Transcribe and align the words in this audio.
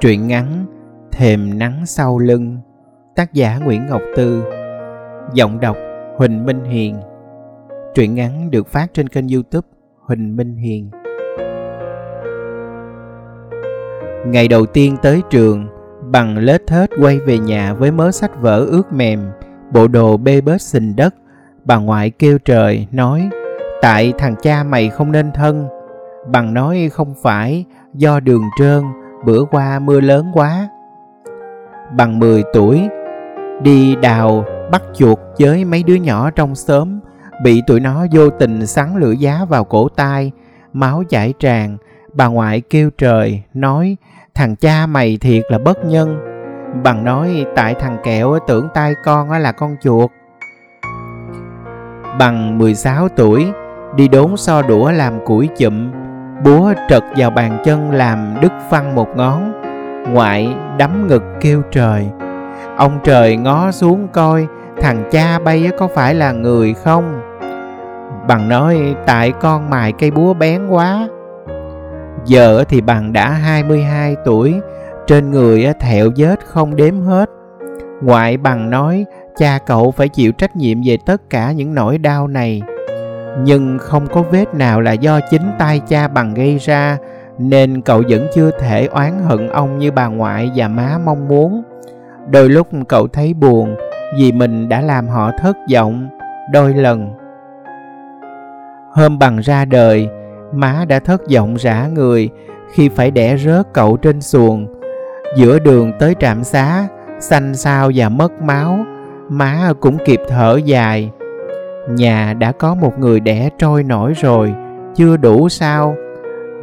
Truyện 0.00 0.26
ngắn 0.26 0.66
Thềm 1.12 1.58
nắng 1.58 1.86
sau 1.86 2.18
lưng, 2.18 2.58
Tác 3.14 3.32
giả 3.32 3.58
Nguyễn 3.64 3.86
Ngọc 3.86 4.02
Tư, 4.16 4.44
Giọng 5.34 5.60
đọc 5.60 5.76
Huỳnh 6.16 6.46
Minh 6.46 6.64
Hiền. 6.64 6.96
Truyện 7.94 8.14
ngắn 8.14 8.50
được 8.50 8.68
phát 8.68 8.94
trên 8.94 9.08
kênh 9.08 9.28
youtube 9.28 9.68
Huỳnh 10.00 10.36
Minh 10.36 10.56
Hiền. 10.56 10.90
Ngày 14.26 14.48
đầu 14.48 14.66
tiên 14.66 14.96
tới 15.02 15.22
trường, 15.30 15.66
Bằng 16.10 16.38
lết 16.38 16.66
thết 16.66 16.90
quay 17.00 17.18
về 17.18 17.38
nhà 17.38 17.74
với 17.74 17.90
mớ 17.90 18.10
sách 18.10 18.40
vở 18.40 18.58
ướt 18.58 18.92
mềm, 18.92 19.20
Bộ 19.72 19.88
đồ 19.88 20.16
bê 20.16 20.40
bết 20.40 20.62
xình 20.62 20.96
đất, 20.96 21.14
Bà 21.64 21.76
ngoại 21.76 22.10
kêu 22.10 22.38
trời, 22.38 22.86
nói, 22.92 23.30
Tại 23.82 24.12
thằng 24.18 24.34
cha 24.42 24.64
mày 24.64 24.90
không 24.90 25.12
nên 25.12 25.32
thân. 25.32 25.68
Bằng 26.26 26.54
nói, 26.54 26.90
không 26.92 27.14
phải, 27.22 27.64
do 27.94 28.20
đường 28.20 28.42
trơn 28.58 28.82
bữa 29.24 29.44
qua 29.50 29.78
mưa 29.78 30.00
lớn 30.00 30.30
quá. 30.34 30.68
Bằng 31.96 32.18
10 32.18 32.42
tuổi, 32.52 32.88
đi 33.62 33.96
đào 33.96 34.44
bắt 34.70 34.82
chuột 34.94 35.18
với 35.38 35.64
mấy 35.64 35.82
đứa 35.82 35.94
nhỏ 35.94 36.30
trong 36.30 36.54
xóm, 36.54 37.00
bị 37.42 37.62
tụi 37.66 37.80
nó 37.80 38.06
vô 38.12 38.30
tình 38.30 38.66
sắn 38.66 38.96
lửa 38.96 39.12
giá 39.12 39.44
vào 39.48 39.64
cổ 39.64 39.88
tay 39.88 40.32
máu 40.72 41.02
chảy 41.08 41.34
tràn, 41.38 41.76
bà 42.12 42.26
ngoại 42.26 42.60
kêu 42.60 42.90
trời, 42.98 43.42
nói 43.54 43.96
thằng 44.34 44.56
cha 44.56 44.86
mày 44.86 45.18
thiệt 45.20 45.42
là 45.48 45.58
bất 45.58 45.84
nhân. 45.84 46.18
Bằng 46.82 47.04
nói 47.04 47.46
tại 47.56 47.74
thằng 47.74 47.96
kẹo 48.04 48.38
tưởng 48.46 48.68
tay 48.74 48.94
con 49.04 49.30
là 49.30 49.52
con 49.52 49.76
chuột. 49.82 50.10
Bằng 52.18 52.58
16 52.58 53.08
tuổi, 53.08 53.46
đi 53.96 54.08
đốn 54.08 54.36
so 54.36 54.62
đũa 54.62 54.90
làm 54.90 55.24
củi 55.24 55.48
chụm, 55.56 55.90
búa 56.44 56.72
trật 56.88 57.02
vào 57.16 57.30
bàn 57.30 57.58
chân 57.64 57.90
làm 57.90 58.34
đứt 58.40 58.52
văng 58.70 58.94
một 58.94 59.08
ngón, 59.16 59.52
ngoại 60.12 60.54
đấm 60.78 61.06
ngực 61.08 61.22
kêu 61.40 61.62
trời. 61.70 62.06
Ông 62.76 62.98
trời 63.04 63.36
ngó 63.36 63.70
xuống 63.70 64.08
coi, 64.12 64.46
thằng 64.80 65.08
cha 65.10 65.38
bay 65.38 65.70
có 65.78 65.88
phải 65.88 66.14
là 66.14 66.32
người 66.32 66.74
không? 66.74 67.20
Bằng 68.28 68.48
nói, 68.48 68.94
tại 69.06 69.32
con 69.40 69.70
mài 69.70 69.92
cây 69.92 70.10
búa 70.10 70.34
bén 70.34 70.68
quá. 70.68 71.08
Giờ 72.24 72.64
thì 72.68 72.80
bằng 72.80 73.12
đã 73.12 73.30
22 73.30 74.16
tuổi, 74.24 74.54
trên 75.06 75.30
người 75.30 75.72
thẹo 75.80 76.10
vết 76.16 76.46
không 76.46 76.76
đếm 76.76 77.00
hết. 77.00 77.30
Ngoại 78.02 78.36
bằng 78.36 78.70
nói, 78.70 79.04
cha 79.36 79.58
cậu 79.66 79.90
phải 79.90 80.08
chịu 80.08 80.32
trách 80.32 80.56
nhiệm 80.56 80.78
về 80.84 80.98
tất 81.06 81.30
cả 81.30 81.52
những 81.52 81.74
nỗi 81.74 81.98
đau 81.98 82.28
này 82.28 82.62
nhưng 83.44 83.78
không 83.78 84.06
có 84.06 84.22
vết 84.22 84.54
nào 84.54 84.80
là 84.80 84.92
do 84.92 85.20
chính 85.30 85.50
tay 85.58 85.80
cha 85.88 86.08
bằng 86.08 86.34
gây 86.34 86.58
ra, 86.58 86.98
nên 87.38 87.82
cậu 87.82 88.02
vẫn 88.08 88.26
chưa 88.34 88.50
thể 88.58 88.86
oán 88.86 89.12
hận 89.24 89.48
ông 89.48 89.78
như 89.78 89.90
bà 89.90 90.06
ngoại 90.06 90.50
và 90.54 90.68
má 90.68 90.98
mong 91.04 91.28
muốn. 91.28 91.62
Đôi 92.30 92.48
lúc 92.48 92.68
cậu 92.88 93.08
thấy 93.08 93.34
buồn 93.34 93.76
vì 94.18 94.32
mình 94.32 94.68
đã 94.68 94.80
làm 94.80 95.08
họ 95.08 95.30
thất 95.38 95.56
vọng 95.74 96.08
đôi 96.52 96.74
lần. 96.74 97.10
Hôm 98.92 99.18
bằng 99.18 99.38
ra 99.38 99.64
đời, 99.64 100.08
má 100.52 100.84
đã 100.88 100.98
thất 100.98 101.22
vọng 101.34 101.54
rã 101.54 101.88
người 101.94 102.30
khi 102.72 102.88
phải 102.88 103.10
đẻ 103.10 103.36
rớt 103.36 103.66
cậu 103.72 103.96
trên 103.96 104.20
xuồng. 104.20 104.66
Giữa 105.36 105.58
đường 105.58 105.92
tới 105.98 106.14
trạm 106.20 106.44
xá, 106.44 106.88
xanh 107.20 107.54
xao 107.54 107.90
và 107.94 108.08
mất 108.08 108.42
máu, 108.42 108.78
má 109.28 109.72
cũng 109.80 109.98
kịp 110.04 110.20
thở 110.28 110.60
dài 110.64 111.10
nhà 111.88 112.34
đã 112.34 112.52
có 112.52 112.74
một 112.74 112.98
người 112.98 113.20
đẻ 113.20 113.50
trôi 113.58 113.82
nổi 113.82 114.12
rồi, 114.12 114.54
chưa 114.94 115.16
đủ 115.16 115.48
sao? 115.48 115.96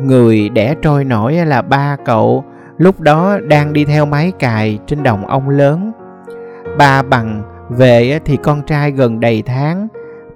Người 0.01 0.49
đẻ 0.49 0.75
trôi 0.81 1.03
nổi 1.03 1.33
là 1.33 1.61
ba 1.61 1.97
cậu, 2.05 2.43
lúc 2.77 2.99
đó 2.99 3.37
đang 3.47 3.73
đi 3.73 3.85
theo 3.85 4.05
máy 4.05 4.31
cài 4.39 4.79
trên 4.87 5.03
đồng 5.03 5.25
ông 5.27 5.49
lớn. 5.49 5.91
Ba 6.77 7.01
bằng 7.01 7.43
về 7.69 8.19
thì 8.25 8.37
con 8.37 8.61
trai 8.61 8.91
gần 8.91 9.19
đầy 9.19 9.41
tháng. 9.41 9.87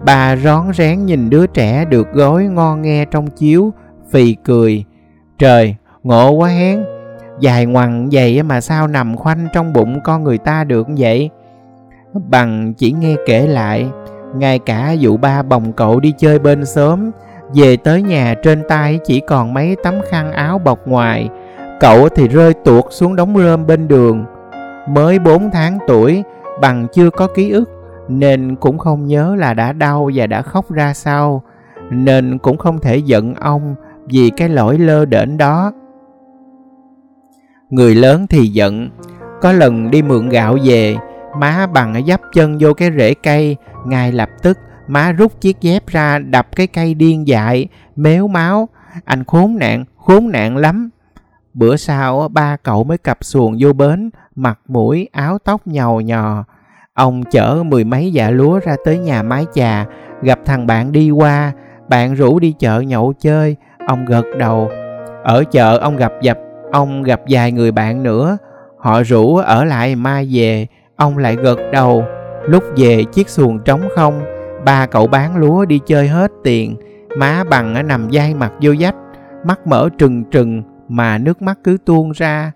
Bà 0.06 0.36
rón 0.36 0.74
rén 0.74 1.06
nhìn 1.06 1.30
đứa 1.30 1.48
trẻ 1.48 1.86
được 1.86 2.14
gối 2.14 2.44
ngon 2.44 2.82
nghe 2.82 3.06
trong 3.06 3.28
chiếu, 3.28 3.74
phì 4.12 4.34
cười. 4.34 4.86
Trời, 5.38 5.76
ngộ 6.04 6.32
quá 6.32 6.50
hén. 6.50 6.84
Dài 7.40 7.66
ngoằn 7.66 8.10
vậy 8.12 8.44
mà 8.44 8.62
sao 8.62 8.88
nằm 8.88 9.18
khoanh 9.18 9.48
trong 9.54 9.74
bụng 9.74 10.00
con 10.04 10.24
người 10.24 10.38
ta 10.38 10.64
được 10.64 10.88
vậy? 10.98 11.30
Bằng 12.14 12.74
chỉ 12.74 12.92
nghe 12.92 13.16
kể 13.26 13.48
lại 13.48 13.90
ngay 14.36 14.60
cả 14.60 14.92
dụ 14.92 15.18
ba 15.18 15.44
bồng 15.44 15.74
cậu 15.74 16.00
đi 16.00 16.14
chơi 16.18 16.40
bên 16.40 16.66
sớm, 16.66 17.12
về 17.54 17.78
tới 17.78 18.02
nhà 18.02 18.36
trên 18.44 18.64
tay 18.68 19.00
chỉ 19.06 19.20
còn 19.20 19.54
mấy 19.54 19.76
tấm 19.84 19.96
khăn 20.10 20.32
áo 20.32 20.60
bọc 20.60 20.88
ngoài. 20.88 21.30
Cậu 21.80 22.10
thì 22.10 22.28
rơi 22.28 22.54
tuột 22.54 22.86
xuống 22.90 23.16
đống 23.16 23.38
rơm 23.38 23.68
bên 23.68 23.88
đường. 23.88 24.26
Mới 24.90 25.20
4 25.20 25.52
tháng 25.52 25.78
tuổi 25.88 26.24
bằng 26.62 26.88
chưa 26.94 27.10
có 27.10 27.28
ký 27.28 27.50
ức 27.50 27.70
nên 28.08 28.56
cũng 28.56 28.78
không 28.78 29.06
nhớ 29.06 29.36
là 29.36 29.54
đã 29.54 29.74
đau 29.74 30.10
và 30.14 30.28
đã 30.28 30.42
khóc 30.42 30.72
ra 30.72 30.94
sao. 30.94 31.44
Nên 31.92 32.38
cũng 32.38 32.58
không 32.58 32.80
thể 32.80 32.98
giận 32.98 33.34
ông 33.36 33.76
vì 34.06 34.30
cái 34.38 34.50
lỗi 34.50 34.78
lơ 34.78 35.06
đễnh 35.06 35.38
đó. 35.38 35.72
Người 37.70 37.96
lớn 37.96 38.28
thì 38.30 38.48
giận 38.48 38.90
có 39.42 39.52
lần 39.52 39.92
đi 39.92 40.02
mượn 40.02 40.30
gạo 40.30 40.58
về 40.64 40.98
má 41.38 41.68
bằng 41.74 42.06
dắp 42.08 42.22
chân 42.34 42.58
vô 42.60 42.74
cái 42.74 42.90
rễ 42.98 43.14
cây 43.14 43.58
ngay 43.86 44.12
lập 44.12 44.30
tức, 44.42 44.58
má 44.88 45.12
rút 45.12 45.42
chiếc 45.42 45.62
dép 45.62 45.88
ra 45.88 46.20
đập 46.20 46.48
cái 46.56 46.68
cây 46.68 46.94
điên 46.94 47.28
dại, 47.28 47.68
méo 47.96 48.28
máu. 48.28 48.70
Anh 49.06 49.24
khốn 49.24 49.58
nạn 49.58 49.86
khốn 49.98 50.32
nạn 50.32 50.58
lắm. 50.58 50.90
Bữa 51.54 51.76
sau, 51.76 52.28
ba 52.28 52.58
cậu 52.64 52.84
mới 52.84 52.98
cặp 52.98 53.18
xuồng 53.22 53.58
vô 53.60 53.74
bến, 53.74 54.10
mặt 54.36 54.60
mũi, 54.68 55.10
áo 55.12 55.38
tóc 55.38 55.68
nhầu 55.68 56.02
nhò. 56.02 56.44
Ông 56.94 57.24
chở 57.24 57.64
mười 57.64 57.84
mấy 57.84 58.14
dạ 58.14 58.30
lúa 58.30 58.60
ra 58.60 58.76
tới 58.86 58.98
nhà 58.98 59.24
mái 59.24 59.46
chà, 59.54 59.86
gặp 60.22 60.40
thằng 60.46 60.68
bạn 60.68 60.92
đi 60.92 61.12
qua. 61.12 61.52
Bạn 61.90 62.16
rủ 62.16 62.40
đi 62.40 62.54
chợ 62.60 62.80
nhậu 62.80 63.14
chơi, 63.20 63.56
ông 63.88 64.06
gật 64.06 64.26
đầu. 64.38 64.72
Ở 65.24 65.44
chợ 65.52 65.78
ông 65.78 65.98
gặp 65.98 66.12
dập, 66.22 66.38
ông 66.72 67.04
gặp 67.04 67.22
vài 67.30 67.52
người 67.52 67.72
bạn 67.72 68.04
nữa. 68.04 68.38
Họ 68.78 69.04
rủ 69.04 69.36
ở 69.36 69.66
lại 69.66 69.96
mai 69.96 70.28
về 70.32 70.68
ông 71.00 71.18
lại 71.18 71.36
gật 71.36 71.60
đầu. 71.72 72.06
Lúc 72.46 72.64
về, 72.78 73.04
chiếc 73.04 73.30
xuồng 73.30 73.60
trống 73.60 73.82
không, 73.96 74.22
ba 74.66 74.86
cậu 74.86 75.08
bán 75.08 75.38
lúa 75.38 75.66
đi 75.66 75.80
chơi 75.86 76.08
hết 76.08 76.32
tiền. 76.44 76.76
Má 77.18 77.44
bằng 77.50 77.88
nằm 77.88 78.08
dai 78.12 78.34
mặt 78.34 78.52
vô 78.62 78.76
dách, 78.76 78.96
mắt 79.44 79.68
mở 79.68 79.90
trừng 79.98 80.24
trừng 80.24 80.64
mà 80.88 81.18
nước 81.18 81.42
mắt 81.42 81.60
cứ 81.64 81.78
tuôn 81.86 82.12
ra. 82.12 82.52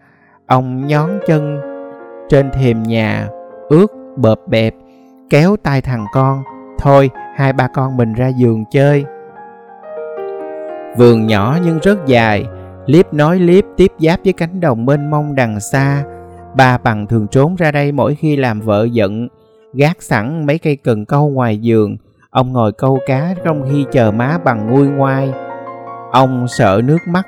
Ông 0.48 0.88
nhón 0.88 1.10
chân 1.28 1.60
trên 2.30 2.52
thềm 2.52 2.84
nhà, 2.84 3.28
ướt, 3.70 3.88
bợp 4.18 4.40
bẹp, 4.48 4.74
kéo 5.30 5.56
tay 5.64 5.82
thằng 5.82 6.06
con. 6.14 6.44
Thôi, 6.80 7.10
hai 7.36 7.54
ba 7.54 7.68
con 7.74 7.98
mình 7.98 8.14
ra 8.14 8.28
giường 8.28 8.64
chơi. 8.72 9.06
Vườn 10.98 11.28
nhỏ 11.28 11.58
nhưng 11.66 11.80
rất 11.80 12.06
dài. 12.06 12.46
Liếp 12.86 13.14
nói 13.14 13.40
liếp 13.40 13.64
tiếp 13.78 13.92
giáp 14.00 14.20
với 14.24 14.34
cánh 14.34 14.60
đồng 14.60 14.86
mênh 14.86 15.10
mông 15.10 15.36
đằng 15.36 15.60
xa 15.60 16.04
ba 16.56 16.78
bằng 16.78 17.08
thường 17.08 17.28
trốn 17.28 17.56
ra 17.56 17.72
đây 17.72 17.92
mỗi 17.92 18.16
khi 18.16 18.36
làm 18.36 18.62
vợ 18.62 18.88
giận. 18.92 19.28
Gác 19.74 20.02
sẵn 20.02 20.46
mấy 20.46 20.58
cây 20.58 20.76
cần 20.76 21.06
câu 21.06 21.30
ngoài 21.30 21.58
giường. 21.58 21.98
Ông 22.30 22.54
ngồi 22.54 22.72
câu 22.72 23.00
cá 23.06 23.34
trong 23.44 23.64
khi 23.72 23.86
chờ 23.92 24.12
má 24.12 24.38
bằng 24.44 24.72
nguôi 24.72 24.88
ngoai. 24.88 25.34
Ông 26.12 26.48
sợ 26.48 26.82
nước 26.84 26.98
mắt. 27.08 27.28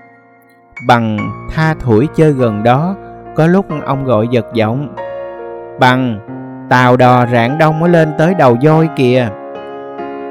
Bằng 0.87 1.17
tha 1.51 1.73
thủi 1.73 2.07
chơi 2.15 2.31
gần 2.31 2.63
đó, 2.63 2.95
có 3.35 3.47
lúc 3.47 3.65
ông 3.85 4.05
gọi 4.05 4.27
giật 4.31 4.45
giọng. 4.53 4.95
Bằng, 5.79 6.19
tàu 6.69 6.97
đò 6.97 7.25
rạng 7.25 7.57
đông 7.57 7.79
mới 7.79 7.89
lên 7.89 8.09
tới 8.17 8.33
đầu 8.33 8.57
voi 8.63 8.89
kìa. 8.95 9.29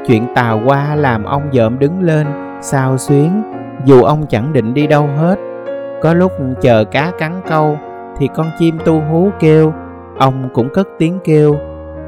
Chuyện 0.07 0.27
tàu 0.35 0.61
qua 0.65 0.95
làm 0.95 1.25
ông 1.25 1.43
dợm 1.53 1.79
đứng 1.79 2.03
lên, 2.03 2.27
sao 2.61 2.99
xuyến, 2.99 3.43
dù 3.85 4.03
ông 4.03 4.27
chẳng 4.29 4.53
định 4.53 4.75
đi 4.75 4.87
đâu 4.87 5.09
hết. 5.17 5.39
Có 6.03 6.15
lúc 6.15 6.33
chờ 6.61 6.85
cá 6.85 7.13
cắn 7.19 7.41
câu 7.49 7.79
thì 8.19 8.29
con 8.35 8.47
chim 8.59 8.79
tu 8.85 9.01
hú 9.01 9.31
kêu. 9.41 9.73
Ông 10.19 10.49
cũng 10.55 10.69
cất 10.69 10.89
tiếng 10.99 11.19
kêu. 11.25 11.57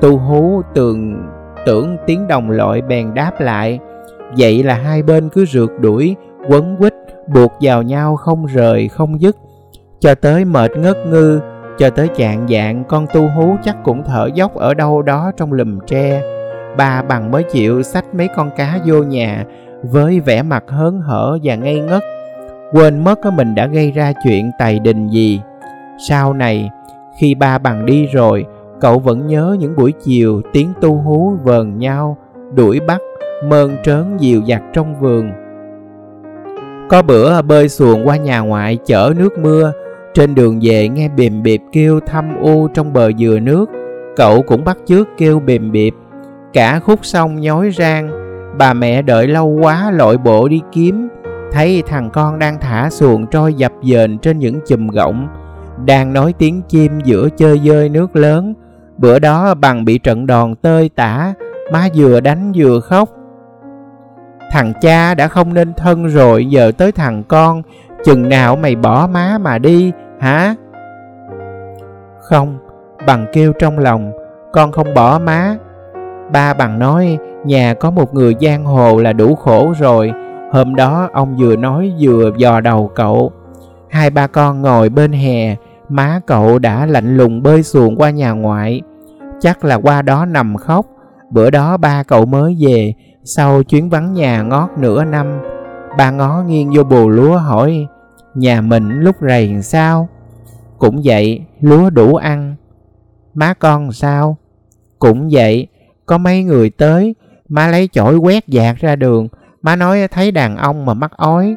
Tu 0.00 0.18
hú 0.18 0.62
tưởng 0.74 1.22
tưởng 1.66 1.96
tiếng 2.06 2.28
đồng 2.28 2.50
loại 2.50 2.82
bèn 2.82 3.14
đáp 3.14 3.40
lại. 3.40 3.78
Vậy 4.38 4.62
là 4.62 4.74
hai 4.74 5.02
bên 5.02 5.28
cứ 5.28 5.44
rượt 5.44 5.70
đuổi, 5.80 6.16
quấn 6.48 6.76
quýt, 6.78 6.94
buộc 7.34 7.52
vào 7.60 7.82
nhau 7.82 8.16
không 8.16 8.46
rời, 8.46 8.88
không 8.88 9.20
dứt. 9.20 9.36
Cho 10.00 10.14
tới 10.14 10.44
mệt 10.44 10.70
ngất 10.76 10.96
ngư, 11.06 11.40
cho 11.78 11.90
tới 11.90 12.08
chạng 12.16 12.46
dạng, 12.48 12.84
con 12.84 13.06
tu 13.14 13.28
hú 13.28 13.56
chắc 13.64 13.76
cũng 13.84 14.02
thở 14.04 14.28
dốc 14.34 14.54
ở 14.54 14.74
đâu 14.74 15.02
đó 15.02 15.30
trong 15.36 15.52
lùm 15.52 15.78
tre. 15.86 16.22
Ba 16.76 17.02
bằng 17.02 17.30
mới 17.30 17.42
chịu 17.42 17.82
xách 17.82 18.14
mấy 18.14 18.28
con 18.36 18.50
cá 18.56 18.78
vô 18.86 19.02
nhà, 19.02 19.44
với 19.82 20.20
vẻ 20.20 20.42
mặt 20.42 20.64
hớn 20.68 21.00
hở 21.00 21.38
và 21.42 21.54
ngây 21.54 21.80
ngất. 21.80 22.02
Quên 22.72 23.04
mất 23.04 23.18
mình 23.36 23.54
đã 23.54 23.66
gây 23.66 23.92
ra 23.92 24.12
chuyện 24.24 24.50
tài 24.58 24.78
đình 24.78 25.08
gì 25.08 25.40
sau 25.98 26.32
này 26.32 26.70
khi 27.18 27.34
ba 27.34 27.58
bằng 27.58 27.86
đi 27.86 28.06
rồi 28.06 28.46
cậu 28.80 28.98
vẫn 28.98 29.26
nhớ 29.26 29.56
những 29.60 29.76
buổi 29.76 29.92
chiều 29.92 30.42
tiếng 30.52 30.72
tu 30.80 30.94
hú 30.94 31.32
vờn 31.42 31.78
nhau 31.78 32.16
đuổi 32.54 32.80
bắt 32.80 33.00
mơn 33.44 33.76
trớn 33.84 34.16
dìu 34.18 34.42
dặt 34.42 34.62
trong 34.72 35.00
vườn 35.00 35.30
có 36.90 37.02
bữa 37.02 37.42
bơi 37.42 37.68
xuồng 37.68 38.08
qua 38.08 38.16
nhà 38.16 38.40
ngoại 38.40 38.78
chở 38.86 39.12
nước 39.16 39.38
mưa 39.38 39.72
Trên 40.16 40.34
đường 40.34 40.58
về 40.62 40.88
nghe 40.88 41.08
bìm 41.08 41.42
bịp 41.42 41.60
kêu 41.72 42.00
thăm 42.00 42.36
u 42.40 42.68
trong 42.68 42.92
bờ 42.92 43.12
dừa 43.12 43.38
nước, 43.42 43.70
cậu 44.16 44.42
cũng 44.42 44.64
bắt 44.64 44.78
chước 44.86 45.08
kêu 45.18 45.40
bìm 45.40 45.72
bịp. 45.72 45.94
Cả 46.52 46.78
khúc 46.78 46.98
sông 47.02 47.40
nhói 47.40 47.70
rang, 47.70 48.10
bà 48.58 48.72
mẹ 48.72 49.02
đợi 49.02 49.26
lâu 49.26 49.46
quá 49.62 49.90
lội 49.90 50.18
bộ 50.18 50.48
đi 50.48 50.60
kiếm, 50.72 51.08
thấy 51.52 51.82
thằng 51.86 52.10
con 52.10 52.38
đang 52.38 52.60
thả 52.60 52.90
xuồng 52.90 53.26
trôi 53.26 53.54
dập 53.54 53.72
dềnh 53.82 54.18
trên 54.18 54.38
những 54.38 54.60
chùm 54.66 54.88
gọng, 54.88 55.28
đang 55.84 56.12
nói 56.12 56.34
tiếng 56.38 56.62
chim 56.68 57.00
giữa 57.04 57.28
chơi 57.36 57.60
dơi 57.64 57.88
nước 57.88 58.16
lớn. 58.16 58.54
Bữa 58.98 59.18
đó 59.18 59.54
bằng 59.54 59.84
bị 59.84 59.98
trận 59.98 60.26
đòn 60.26 60.54
tơi 60.54 60.90
tả, 60.96 61.34
má 61.72 61.88
vừa 61.94 62.20
đánh 62.20 62.52
vừa 62.56 62.80
khóc. 62.80 63.08
Thằng 64.50 64.72
cha 64.80 65.14
đã 65.14 65.28
không 65.28 65.54
nên 65.54 65.74
thân 65.74 66.06
rồi, 66.06 66.46
giờ 66.46 66.72
tới 66.78 66.92
thằng 66.92 67.22
con, 67.28 67.62
chừng 68.04 68.28
nào 68.28 68.56
mày 68.56 68.76
bỏ 68.76 69.06
má 69.06 69.38
mà 69.40 69.58
đi, 69.58 69.92
hả? 70.20 70.54
Không, 72.20 72.58
bằng 73.06 73.26
kêu 73.32 73.52
trong 73.52 73.78
lòng, 73.78 74.12
con 74.52 74.72
không 74.72 74.94
bỏ 74.94 75.18
má. 75.18 75.56
Ba 76.32 76.54
bằng 76.54 76.78
nói, 76.78 77.18
nhà 77.44 77.74
có 77.74 77.90
một 77.90 78.14
người 78.14 78.34
giang 78.40 78.64
hồ 78.64 78.98
là 78.98 79.12
đủ 79.12 79.34
khổ 79.34 79.72
rồi. 79.78 80.12
Hôm 80.52 80.74
đó 80.74 81.08
ông 81.12 81.36
vừa 81.36 81.56
nói 81.56 81.92
vừa 82.00 82.30
dò 82.36 82.60
đầu 82.60 82.90
cậu. 82.94 83.32
Hai 83.88 84.10
ba 84.10 84.26
con 84.26 84.62
ngồi 84.62 84.88
bên 84.88 85.12
hè, 85.12 85.56
má 85.88 86.20
cậu 86.26 86.58
đã 86.58 86.86
lạnh 86.86 87.16
lùng 87.16 87.42
bơi 87.42 87.62
xuồng 87.62 87.96
qua 87.96 88.10
nhà 88.10 88.30
ngoại. 88.30 88.82
Chắc 89.40 89.64
là 89.64 89.74
qua 89.74 90.02
đó 90.02 90.24
nằm 90.24 90.56
khóc. 90.56 90.86
Bữa 91.30 91.50
đó 91.50 91.76
ba 91.76 92.02
cậu 92.02 92.26
mới 92.26 92.56
về, 92.60 92.94
sau 93.24 93.62
chuyến 93.62 93.90
vắng 93.90 94.12
nhà 94.12 94.42
ngót 94.42 94.70
nửa 94.78 95.04
năm. 95.04 95.38
Ba 95.98 96.10
ngó 96.10 96.42
nghiêng 96.46 96.70
vô 96.74 96.82
bù 96.84 97.08
lúa 97.08 97.36
hỏi, 97.36 97.86
nhà 98.34 98.60
mình 98.60 98.88
lúc 98.88 99.16
rầy 99.20 99.62
sao? 99.62 100.08
Cũng 100.78 101.00
vậy, 101.04 101.44
lúa 101.60 101.90
đủ 101.90 102.14
ăn. 102.14 102.54
Má 103.34 103.54
con 103.54 103.92
sao? 103.92 104.36
Cũng 104.98 105.28
vậy, 105.32 105.66
có 106.06 106.18
mấy 106.18 106.44
người 106.44 106.70
tới, 106.70 107.14
má 107.48 107.66
lấy 107.66 107.88
chổi 107.92 108.16
quét 108.16 108.48
dạt 108.48 108.76
ra 108.76 108.96
đường, 108.96 109.28
má 109.62 109.76
nói 109.76 110.08
thấy 110.10 110.30
đàn 110.30 110.56
ông 110.56 110.86
mà 110.86 110.94
mắc 110.94 111.12
ói. 111.16 111.54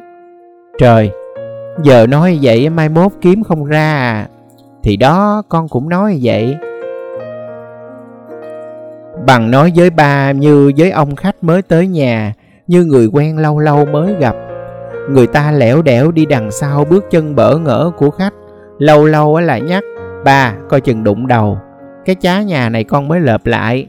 Trời, 0.78 1.10
giờ 1.82 2.06
nói 2.06 2.38
vậy 2.42 2.70
mai 2.70 2.88
mốt 2.88 3.12
kiếm 3.20 3.42
không 3.42 3.64
ra 3.64 3.92
à. 3.92 4.28
Thì 4.82 4.96
đó 4.96 5.42
con 5.48 5.68
cũng 5.68 5.88
nói 5.88 6.18
vậy. 6.22 6.56
Bằng 9.26 9.50
nói 9.50 9.72
với 9.76 9.90
ba 9.90 10.32
như 10.32 10.72
với 10.76 10.90
ông 10.90 11.16
khách 11.16 11.44
mới 11.44 11.62
tới 11.62 11.86
nhà, 11.86 12.32
như 12.66 12.84
người 12.84 13.06
quen 13.12 13.38
lâu 13.38 13.58
lâu 13.58 13.86
mới 13.86 14.14
gặp. 14.20 14.36
Người 15.10 15.26
ta 15.26 15.52
lẻo 15.52 15.82
đẻo 15.82 16.10
đi 16.10 16.26
đằng 16.26 16.50
sau 16.50 16.84
bước 16.84 17.04
chân 17.10 17.36
bỡ 17.36 17.58
ngỡ 17.58 17.90
của 17.96 18.10
khách, 18.10 18.34
lâu 18.78 19.04
lâu 19.04 19.40
lại 19.40 19.60
nhắc, 19.60 19.84
ba 20.24 20.54
coi 20.68 20.80
chừng 20.80 21.04
đụng 21.04 21.26
đầu, 21.26 21.58
cái 22.04 22.14
chá 22.14 22.42
nhà 22.42 22.68
này 22.68 22.84
con 22.84 23.08
mới 23.08 23.20
lợp 23.20 23.46
lại. 23.46 23.86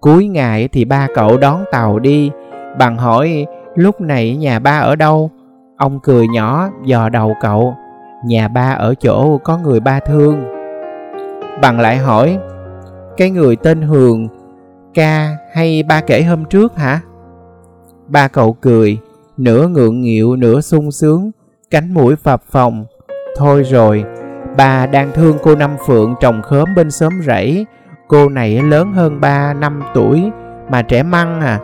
Cuối 0.00 0.26
ngày 0.26 0.68
thì 0.72 0.84
ba 0.84 1.06
cậu 1.14 1.38
đón 1.38 1.64
tàu 1.72 1.98
đi, 1.98 2.30
bằng 2.78 2.98
hỏi 2.98 3.46
lúc 3.74 4.00
này 4.00 4.36
nhà 4.36 4.58
ba 4.58 4.78
ở 4.78 4.96
đâu? 4.96 5.30
Ông 5.78 6.00
cười 6.00 6.28
nhỏ 6.28 6.68
dò 6.84 7.08
đầu 7.08 7.36
cậu, 7.40 7.74
nhà 8.24 8.48
ba 8.48 8.72
ở 8.72 8.94
chỗ 8.94 9.38
có 9.38 9.58
người 9.58 9.80
ba 9.80 10.00
thương. 10.00 10.44
Bằng 11.62 11.80
lại 11.80 11.96
hỏi, 11.96 12.38
cái 13.16 13.30
người 13.30 13.56
tên 13.56 13.82
Hường, 13.82 14.28
ca 14.94 15.36
hay 15.54 15.82
ba 15.82 16.00
kể 16.00 16.22
hôm 16.22 16.44
trước 16.44 16.76
hả? 16.76 17.00
Ba 18.06 18.28
cậu 18.28 18.52
cười, 18.52 18.98
nửa 19.36 19.68
ngượng 19.68 20.00
nghịu 20.00 20.36
nửa 20.36 20.60
sung 20.60 20.92
sướng, 20.92 21.30
cánh 21.70 21.94
mũi 21.94 22.16
phập 22.16 22.42
phồng. 22.42 22.84
Thôi 23.36 23.62
rồi, 23.62 24.04
bà 24.56 24.86
đang 24.86 25.10
thương 25.14 25.36
cô 25.42 25.54
Năm 25.54 25.76
Phượng 25.86 26.14
trồng 26.20 26.42
khóm 26.42 26.74
bên 26.74 26.90
xóm 26.90 27.12
rẫy. 27.26 27.66
Cô 28.08 28.28
này 28.28 28.62
lớn 28.62 28.92
hơn 28.92 29.20
ba 29.20 29.54
năm 29.54 29.82
tuổi, 29.94 30.30
mà 30.70 30.82
trẻ 30.82 31.02
măng 31.02 31.40
à. 31.40 31.60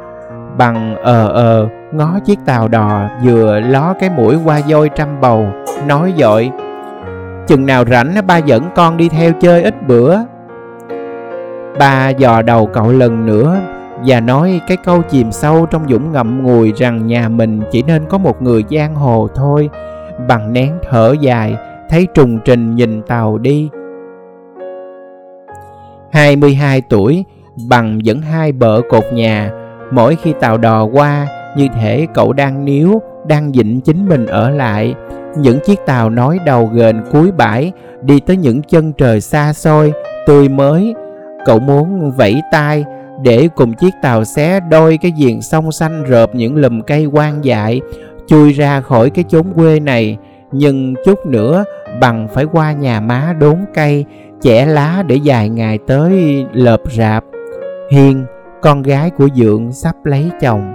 Bằng 0.59 0.97
ờ 1.03 1.29
ờ, 1.29 1.69
ngó 1.93 2.19
chiếc 2.25 2.39
tàu 2.47 2.69
đò 2.69 3.09
vừa 3.25 3.61
ló 3.61 3.95
cái 4.01 4.11
mũi 4.11 4.37
qua 4.45 4.61
dôi 4.61 4.91
trăm 4.95 5.21
bầu, 5.21 5.47
nói 5.87 6.15
dội. 6.17 6.51
Chừng 7.47 7.67
nào 7.67 7.85
rảnh 7.85 8.15
ba 8.27 8.39
dẫn 8.39 8.63
con 8.75 8.97
đi 8.97 9.09
theo 9.09 9.33
chơi 9.41 9.63
ít 9.63 9.75
bữa. 9.87 10.17
Ba 11.79 12.09
dò 12.09 12.43
đầu 12.43 12.67
cậu 12.67 12.93
lần 12.93 13.27
nữa 13.27 13.61
và 14.07 14.21
nói 14.21 14.61
cái 14.69 14.77
câu 14.77 15.03
chìm 15.03 15.33
sâu 15.33 15.67
trong 15.67 15.89
dũng 15.89 16.13
ngậm 16.13 16.43
ngùi 16.43 16.73
rằng 16.77 17.07
nhà 17.07 17.29
mình 17.29 17.61
chỉ 17.71 17.83
nên 17.83 18.05
có 18.09 18.19
một 18.19 18.43
người 18.43 18.65
giang 18.71 18.95
hồ 18.95 19.29
thôi 19.35 19.71
bằng 20.29 20.53
nén 20.53 20.73
thở 20.91 21.15
dài 21.21 21.57
thấy 21.89 22.07
trùng 22.15 22.39
trình 22.45 22.75
nhìn 22.75 23.03
tàu 23.03 23.39
đi 23.39 23.69
22 26.13 26.81
tuổi 26.81 27.25
bằng 27.69 27.99
dẫn 28.03 28.23
hai 28.23 28.53
bờ 28.53 28.81
cột 28.89 29.05
nhà 29.13 29.51
mỗi 29.95 30.17
khi 30.17 30.33
tàu 30.41 30.59
đò 30.59 30.85
qua, 30.85 31.27
như 31.57 31.69
thể 31.81 32.07
cậu 32.15 32.33
đang 32.33 32.65
níu, 32.65 33.03
đang 33.27 33.53
dịnh 33.53 33.81
chính 33.81 34.09
mình 34.09 34.27
ở 34.27 34.51
lại. 34.51 34.95
Những 35.37 35.59
chiếc 35.61 35.81
tàu 35.87 36.11
nói 36.11 36.39
đầu 36.47 36.71
ghềnh 36.75 36.97
cuối 37.13 37.33
bãi, 37.33 37.73
đi 38.03 38.21
tới 38.21 38.37
những 38.37 38.63
chân 38.63 38.93
trời 38.93 39.21
xa 39.21 39.53
xôi, 39.53 39.93
tươi 40.27 40.49
mới. 40.49 40.95
Cậu 41.45 41.59
muốn 41.59 42.11
vẫy 42.11 42.43
tay 42.53 42.85
để 43.23 43.49
cùng 43.57 43.73
chiếc 43.73 43.95
tàu 44.03 44.25
xé 44.25 44.61
đôi 44.71 44.99
cái 45.03 45.13
giềng 45.19 45.43
sông 45.43 45.73
xanh 45.73 46.05
rợp 46.05 46.35
những 46.35 46.57
lùm 46.57 46.81
cây 46.81 47.07
quan 47.07 47.45
dại, 47.45 47.81
chui 48.27 48.53
ra 48.53 48.81
khỏi 48.81 49.11
cái 49.11 49.25
chốn 49.29 49.47
quê 49.55 49.81
này. 49.81 50.17
Nhưng 50.53 50.95
chút 51.05 51.27
nữa, 51.27 51.65
bằng 52.01 52.29
phải 52.35 52.45
qua 52.53 52.73
nhà 52.73 53.01
má 53.01 53.35
đốn 53.41 53.57
cây, 53.75 54.05
chẻ 54.43 54.67
lá 54.67 55.03
để 55.07 55.17
dài 55.17 55.49
ngày 55.49 55.79
tới 55.87 56.45
lợp 56.53 56.81
rạp. 56.93 57.25
Hiền 57.91 58.25
con 58.65 58.83
gái 58.83 59.11
của 59.11 59.29
dượng 59.35 59.73
sắp 59.73 59.95
lấy 60.05 60.31
chồng 60.41 60.73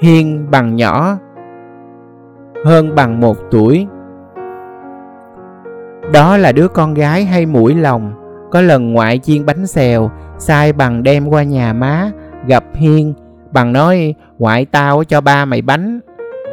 hiên 0.00 0.46
bằng 0.50 0.76
nhỏ 0.76 1.18
hơn 2.64 2.94
bằng 2.94 3.20
một 3.20 3.36
tuổi 3.50 3.86
đó 6.12 6.36
là 6.36 6.52
đứa 6.52 6.68
con 6.68 6.94
gái 6.94 7.24
hay 7.24 7.46
mũi 7.46 7.74
lòng 7.74 8.12
có 8.50 8.60
lần 8.60 8.92
ngoại 8.92 9.18
chiên 9.18 9.46
bánh 9.46 9.66
xèo, 9.66 10.10
sai 10.38 10.72
bằng 10.72 11.02
đem 11.02 11.28
qua 11.28 11.42
nhà 11.42 11.72
má, 11.72 12.10
gặp 12.46 12.64
Hiên. 12.74 13.14
Bằng 13.52 13.72
nói, 13.72 14.14
ngoại 14.38 14.64
tao 14.64 15.04
cho 15.04 15.20
ba 15.20 15.44
mày 15.44 15.62
bánh. 15.62 16.00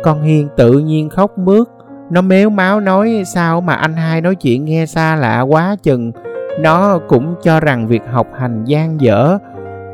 Con 0.03 0.21
Hiên 0.21 0.47
tự 0.57 0.79
nhiên 0.79 1.09
khóc 1.09 1.37
mướt. 1.37 1.67
Nó 2.11 2.21
méo 2.21 2.49
máu 2.49 2.79
nói 2.79 3.23
sao 3.25 3.61
mà 3.61 3.73
anh 3.73 3.93
hai 3.93 4.21
nói 4.21 4.35
chuyện 4.35 4.65
nghe 4.65 4.85
xa 4.85 5.15
lạ 5.15 5.41
quá 5.41 5.75
chừng. 5.83 6.11
Nó 6.59 6.99
cũng 7.07 7.35
cho 7.43 7.59
rằng 7.59 7.87
việc 7.87 8.01
học 8.11 8.27
hành 8.39 8.63
gian 8.65 9.01
dở 9.01 9.37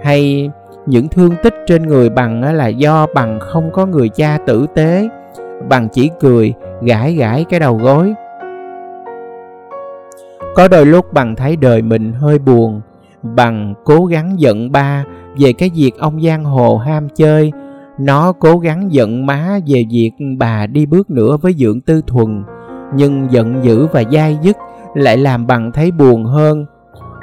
hay 0.03 0.51
những 0.85 1.07
thương 1.07 1.31
tích 1.43 1.53
trên 1.67 1.87
người 1.87 2.09
bằng 2.09 2.55
là 2.55 2.67
do 2.67 3.07
bằng 3.15 3.39
không 3.39 3.71
có 3.71 3.85
người 3.85 4.09
cha 4.09 4.37
tử 4.45 4.65
tế. 4.75 5.09
Bằng 5.69 5.87
chỉ 5.89 6.09
cười, 6.19 6.53
gãi 6.81 7.13
gãi 7.13 7.45
cái 7.49 7.59
đầu 7.59 7.75
gối. 7.75 8.13
Có 10.55 10.67
đôi 10.67 10.85
lúc 10.85 11.13
bằng 11.13 11.35
thấy 11.35 11.55
đời 11.55 11.81
mình 11.81 12.13
hơi 12.13 12.39
buồn, 12.39 12.81
bằng 13.23 13.73
cố 13.83 14.05
gắng 14.05 14.35
giận 14.39 14.71
ba 14.71 15.03
về 15.39 15.53
cái 15.53 15.71
việc 15.75 15.91
ông 15.97 16.21
giang 16.21 16.43
hồ 16.43 16.77
ham 16.77 17.09
chơi, 17.15 17.51
nó 17.99 18.31
cố 18.31 18.57
gắng 18.57 18.91
giận 18.91 19.25
má 19.25 19.59
về 19.67 19.83
việc 19.91 20.11
bà 20.37 20.67
đi 20.67 20.85
bước 20.85 21.09
nữa 21.09 21.37
với 21.37 21.53
dưỡng 21.53 21.81
tư 21.81 22.01
thuần, 22.07 22.43
nhưng 22.95 23.27
giận 23.31 23.63
dữ 23.63 23.87
và 23.87 24.03
dai 24.11 24.37
dứt 24.41 24.57
lại 24.95 25.17
làm 25.17 25.47
bằng 25.47 25.71
thấy 25.71 25.91
buồn 25.91 26.25
hơn. 26.25 26.65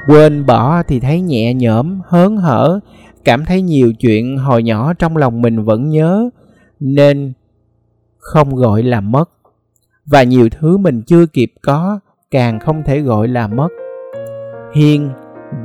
Quên 0.09 0.47
bỏ 0.47 0.83
thì 0.83 1.01
thấy 1.01 1.21
nhẹ 1.21 1.55
nhõm, 1.55 2.01
hớn 2.07 2.37
hở, 2.37 2.81
cảm 3.25 3.45
thấy 3.45 3.63
nhiều 3.63 3.93
chuyện 3.93 4.39
hồi 4.39 4.63
nhỏ 4.63 4.93
trong 4.93 5.17
lòng 5.17 5.43
mình 5.43 5.65
vẫn 5.65 5.89
nhớ, 5.89 6.31
nên 6.81 7.33
không 8.19 8.55
gọi 8.55 8.83
là 8.83 9.01
mất. 9.01 9.31
Và 10.07 10.23
nhiều 10.23 10.49
thứ 10.49 10.77
mình 10.77 11.03
chưa 11.03 11.27
kịp 11.27 11.53
có 11.63 12.01
càng 12.31 12.61
không 12.61 12.83
thể 12.83 13.01
gọi 13.01 13.29
là 13.29 13.47
mất 13.47 13.69
hiên 14.75 15.11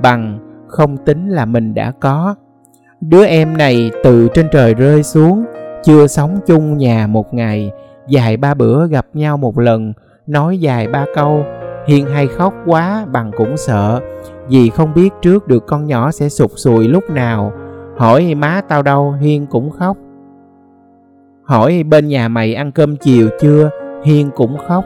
bằng 0.03 0.39
không 0.67 0.97
tính 0.97 1.29
là 1.29 1.45
mình 1.45 1.73
đã 1.73 1.91
có 1.91 2.35
đứa 3.01 3.25
em 3.25 3.57
này 3.57 3.91
từ 4.03 4.27
trên 4.33 4.47
trời 4.51 4.73
rơi 4.73 5.03
xuống 5.03 5.45
chưa 5.83 6.07
sống 6.07 6.39
chung 6.47 6.77
nhà 6.77 7.07
một 7.07 7.33
ngày 7.33 7.71
dài 8.07 8.37
ba 8.37 8.53
bữa 8.53 8.87
gặp 8.87 9.05
nhau 9.13 9.37
một 9.37 9.59
lần 9.59 9.93
nói 10.27 10.57
dài 10.57 10.87
ba 10.87 11.05
câu 11.15 11.43
hiên 11.87 12.05
hay 12.07 12.27
khóc 12.27 12.53
quá, 12.65 13.05
bằng 13.11 13.31
cũng 13.37 13.57
sợ, 13.57 13.99
vì 14.47 14.69
không 14.69 14.93
biết 14.93 15.09
trước 15.21 15.47
được 15.47 15.65
con 15.67 15.85
nhỏ 15.85 16.11
sẽ 16.11 16.29
sụt 16.29 16.51
sùi 16.55 16.87
lúc 16.87 17.09
nào. 17.09 17.53
Hỏi, 17.97 18.35
má, 18.35 18.61
tao 18.67 18.81
đâu? 18.81 19.15
Hiên 19.21 19.45
cũng 19.47 19.71
khóc. 19.71 19.97
Hỏi, 21.43 21.83
bên 21.83 22.07
nhà 22.07 22.27
mày 22.27 22.53
ăn 22.53 22.71
cơm 22.71 22.97
chiều 22.97 23.29
chưa? 23.39 23.69
Hiên 24.03 24.29
cũng 24.35 24.57
khóc. 24.67 24.85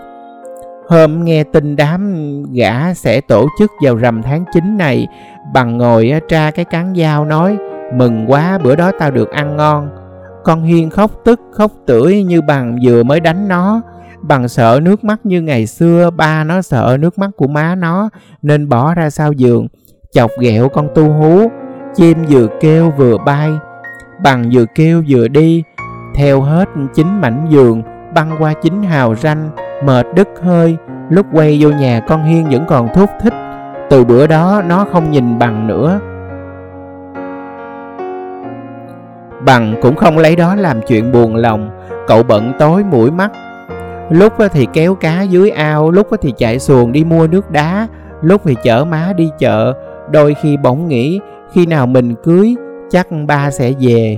Hôm 0.90 1.24
nghe 1.24 1.44
tin 1.44 1.76
đám 1.76 2.14
gã 2.54 2.94
sẽ 2.94 3.22
tổ 3.22 3.48
chức 3.60 3.72
vào 3.82 3.96
rằm 3.96 4.22
tháng 4.24 4.46
9 4.54 4.78
này, 4.78 5.08
Bằng 5.54 5.78
ngồi 5.78 6.14
tra 6.28 6.52
cái 6.52 6.66
cán 6.66 6.94
dao 6.96 7.26
nói, 7.26 7.58
Mừng 7.94 8.26
quá, 8.28 8.58
bữa 8.64 8.76
đó 8.76 8.92
tao 9.00 9.12
được 9.12 9.32
ăn 9.32 9.58
ngon. 9.58 9.90
Con 10.44 10.64
Hiên 10.64 10.90
khóc 10.90 11.12
tức, 11.24 11.40
khóc 11.52 11.72
tưởi 11.86 12.24
như 12.24 12.42
bằng 12.42 12.78
vừa 12.84 13.04
mới 13.04 13.20
đánh 13.20 13.48
nó. 13.48 13.82
Bằng 14.28 14.48
sợ 14.48 14.80
nước 14.84 15.04
mắt 15.04 15.20
như 15.24 15.42
ngày 15.42 15.68
xưa, 15.68 16.10
Ba 16.10 16.44
nó 16.44 16.62
sợ 16.62 16.98
nước 17.00 17.20
mắt 17.20 17.30
của 17.38 17.48
má 17.48 17.76
nó, 17.76 18.10
Nên 18.42 18.70
bỏ 18.70 18.94
ra 18.94 19.10
sau 19.10 19.32
giường. 19.32 19.68
Chọc 20.12 20.32
ghẹo 20.40 20.70
con 20.70 20.88
tu 20.96 21.10
hú, 21.10 21.52
Chim 21.96 22.18
vừa 22.30 22.48
kêu 22.62 22.92
vừa 22.98 23.18
bay. 23.18 23.52
Bằng 24.24 24.50
vừa 24.54 24.66
kêu 24.76 25.04
vừa 25.10 25.28
đi, 25.28 25.64
Theo 26.16 26.42
hết 26.42 26.70
chính 26.94 27.22
mảnh 27.22 27.48
giường 27.50 27.84
Băng 28.16 28.36
qua 28.40 28.54
chính 28.64 28.84
hào 28.84 29.16
ranh, 29.16 29.50
Mệt 29.84 30.06
đứt 30.16 30.30
hơi. 30.44 30.78
Lúc 31.10 31.26
quay 31.34 31.58
vô 31.62 31.70
nhà 31.70 32.02
con 32.08 32.24
Hiên 32.24 32.50
vẫn 32.50 32.66
còn 32.68 32.88
thúc 32.96 33.10
thích. 33.22 33.34
Từ 33.90 34.04
bữa 34.04 34.28
đó 34.28 34.62
nó 34.68 34.86
không 34.92 35.12
nhìn 35.12 35.40
bằng 35.40 35.68
nữa. 35.68 36.00
Bằng 39.46 39.76
cũng 39.82 39.96
không 39.96 40.18
lấy 40.18 40.36
đó 40.36 40.56
làm 40.56 40.82
chuyện 40.88 41.12
buồn 41.12 41.36
lòng. 41.36 41.70
Cậu 42.08 42.24
bận 42.24 42.54
tối 42.60 42.84
mũi 42.84 43.12
mắt. 43.12 43.32
Lúc 44.10 44.34
thì 44.52 44.68
kéo 44.74 44.96
cá 44.96 45.22
dưới 45.22 45.50
ao, 45.50 45.92
Lúc 45.92 46.08
thì 46.22 46.34
chạy 46.38 46.60
xuồng 46.60 46.92
đi 46.92 47.04
mua 47.04 47.28
nước 47.28 47.52
đá, 47.52 47.88
Lúc 48.22 48.42
thì 48.46 48.56
chở 48.64 48.86
má 48.86 49.14
đi 49.16 49.30
chợ. 49.40 49.74
Đôi 50.12 50.34
khi 50.42 50.58
bỗng 50.58 50.88
nghĩ, 50.88 51.20
Khi 51.54 51.66
nào 51.66 51.88
mình 51.88 52.16
cưới, 52.24 52.56
Chắc 52.90 53.08
ba 53.28 53.52
sẽ 53.52 53.72
về. 53.80 54.18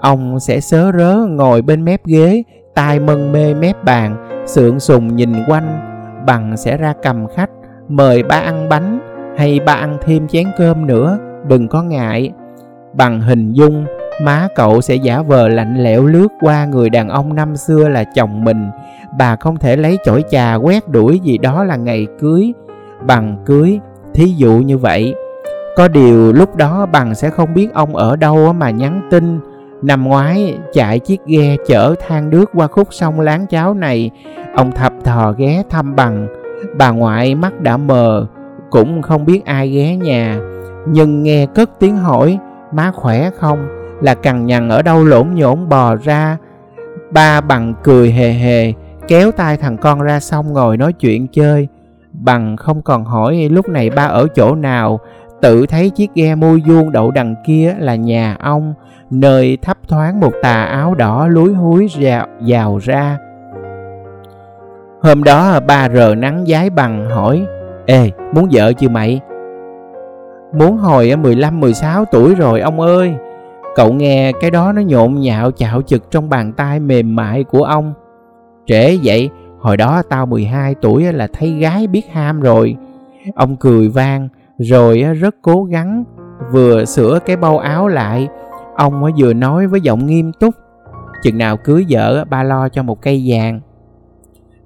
Ông 0.00 0.40
sẽ 0.40 0.60
sớ 0.60 0.92
rớ 0.98 1.14
ngồi 1.14 1.62
bên 1.62 1.84
mép 1.84 2.06
ghế, 2.06 2.42
tai 2.74 3.00
mân 3.00 3.32
mê 3.32 3.54
mép 3.54 3.84
bàn, 3.84 4.16
Sượng 4.46 4.80
sùng 4.80 5.16
nhìn 5.16 5.32
quanh. 5.48 5.80
Bằng 6.26 6.56
sẽ 6.56 6.76
ra 6.76 6.94
cầm 7.02 7.26
khách, 7.36 7.50
Mời 7.88 8.22
ba 8.22 8.36
ăn 8.36 8.68
bánh, 8.68 8.98
Hay 9.36 9.60
ba 9.60 9.72
ăn 9.72 9.98
thêm 10.02 10.28
chén 10.28 10.46
cơm 10.58 10.86
nữa, 10.86 11.18
Đừng 11.48 11.68
có 11.68 11.82
ngại. 11.82 12.30
Bằng 12.94 13.20
hình 13.20 13.52
dung 13.52 13.86
má 14.20 14.48
cậu 14.54 14.80
sẽ 14.80 14.94
giả 14.94 15.22
vờ 15.22 15.48
lạnh 15.48 15.84
lẽo 15.84 16.06
lướt 16.06 16.28
qua 16.40 16.64
người 16.64 16.90
đàn 16.90 17.08
ông 17.08 17.34
năm 17.34 17.56
xưa 17.56 17.88
là 17.88 18.04
chồng 18.04 18.44
mình. 18.44 18.70
Bà 19.18 19.36
không 19.36 19.56
thể 19.56 19.76
lấy 19.76 19.98
chổi 20.04 20.24
chà 20.30 20.54
quét 20.54 20.88
đuổi 20.88 21.18
gì 21.18 21.38
đó 21.38 21.64
là 21.64 21.76
ngày 21.76 22.06
cưới. 22.20 22.52
Bằng 23.06 23.36
cưới, 23.46 23.78
thí 24.14 24.24
dụ 24.36 24.52
như 24.52 24.78
vậy. 24.78 25.14
Có 25.76 25.88
điều 25.88 26.32
lúc 26.32 26.56
đó 26.56 26.86
bằng 26.86 27.14
sẽ 27.14 27.30
không 27.30 27.54
biết 27.54 27.74
ông 27.74 27.96
ở 27.96 28.16
đâu 28.16 28.52
mà 28.52 28.70
nhắn 28.70 29.08
tin. 29.10 29.40
Năm 29.82 30.04
ngoái, 30.04 30.58
chạy 30.72 30.98
chiếc 30.98 31.20
ghe 31.26 31.56
chở 31.66 31.94
than 32.08 32.30
nước 32.30 32.50
qua 32.54 32.66
khúc 32.66 32.88
sông 32.90 33.20
láng 33.20 33.46
cháo 33.46 33.74
này. 33.74 34.10
Ông 34.54 34.72
thập 34.72 34.92
thò 35.04 35.32
ghé 35.32 35.62
thăm 35.70 35.96
bằng. 35.96 36.28
Bà 36.78 36.90
ngoại 36.90 37.34
mắt 37.34 37.60
đã 37.60 37.76
mờ, 37.76 38.26
cũng 38.70 39.02
không 39.02 39.24
biết 39.24 39.44
ai 39.44 39.68
ghé 39.68 39.96
nhà. 39.96 40.38
Nhưng 40.88 41.22
nghe 41.22 41.46
cất 41.46 41.70
tiếng 41.78 41.96
hỏi, 41.96 42.38
má 42.72 42.92
khỏe 42.94 43.30
không? 43.38 43.79
Là 44.00 44.14
cằn 44.14 44.46
nhằn 44.46 44.68
ở 44.68 44.82
đâu 44.82 45.04
lỗn 45.04 45.34
nhổn 45.34 45.68
bò 45.68 45.94
ra. 45.94 46.36
Ba 47.10 47.40
bằng 47.40 47.74
cười 47.82 48.10
hề 48.10 48.32
hề 48.32 48.72
kéo 49.08 49.30
tay 49.32 49.56
thằng 49.56 49.76
con 49.76 50.00
ra 50.00 50.20
xong 50.20 50.52
ngồi 50.52 50.76
nói 50.76 50.92
chuyện 50.92 51.26
chơi. 51.28 51.68
Bằng 52.12 52.56
không 52.56 52.82
còn 52.82 53.04
hỏi 53.04 53.48
lúc 53.52 53.68
này 53.68 53.90
ba 53.90 54.04
ở 54.04 54.26
chỗ 54.34 54.54
nào 54.54 55.00
tự 55.40 55.66
thấy 55.66 55.90
chiếc 55.90 56.14
ghe 56.14 56.34
môi 56.34 56.62
vuông 56.66 56.92
đậu 56.92 57.10
đằng 57.10 57.34
kia 57.46 57.74
là 57.78 57.94
nhà 57.94 58.36
ông 58.40 58.74
nơi 59.10 59.58
thấp 59.62 59.76
thoáng 59.88 60.20
một 60.20 60.32
tà 60.42 60.64
áo 60.64 60.94
đỏ 60.94 61.26
lúi 61.26 61.54
húi 61.54 61.86
rào, 62.00 62.26
dào 62.40 62.78
ra. 62.78 63.18
Hôm 65.02 65.24
đó 65.24 65.60
ba 65.60 65.88
rờ 65.88 66.14
nắng 66.14 66.44
giái 66.48 66.70
bằng 66.70 67.10
hỏi 67.10 67.46
ê 67.86 68.10
muốn 68.32 68.48
vợ 68.52 68.72
chưa 68.72 68.88
mày? 68.88 69.20
Muốn 70.52 70.76
hồi 70.76 71.16
15 71.16 71.60
16 71.60 72.04
tuổi 72.04 72.34
rồi 72.34 72.60
ông 72.60 72.80
ơi. 72.80 73.14
Cậu 73.74 73.92
nghe 73.92 74.32
cái 74.40 74.50
đó 74.50 74.72
nó 74.72 74.82
nhộn 74.82 75.20
nhạo 75.20 75.50
chạo 75.50 75.82
chực 75.82 76.10
trong 76.10 76.28
bàn 76.28 76.52
tay 76.52 76.80
mềm 76.80 77.16
mại 77.16 77.44
của 77.44 77.62
ông. 77.62 77.92
Trễ 78.66 78.98
vậy, 79.04 79.30
hồi 79.58 79.76
đó 79.76 80.02
tao 80.08 80.26
12 80.26 80.74
tuổi 80.74 81.12
là 81.12 81.28
thấy 81.32 81.52
gái 81.52 81.86
biết 81.86 82.06
ham 82.12 82.40
rồi. 82.40 82.76
Ông 83.34 83.56
cười 83.56 83.88
vang, 83.88 84.28
rồi 84.58 84.98
rất 85.02 85.34
cố 85.42 85.64
gắng, 85.64 86.04
vừa 86.52 86.84
sửa 86.84 87.18
cái 87.26 87.36
bao 87.36 87.58
áo 87.58 87.88
lại. 87.88 88.28
Ông 88.76 89.02
vừa 89.18 89.32
nói 89.32 89.66
với 89.66 89.80
giọng 89.80 90.06
nghiêm 90.06 90.32
túc, 90.32 90.54
chừng 91.22 91.38
nào 91.38 91.56
cưới 91.56 91.86
vợ 91.88 92.24
ba 92.24 92.42
lo 92.42 92.68
cho 92.68 92.82
một 92.82 93.02
cây 93.02 93.24
vàng. 93.26 93.60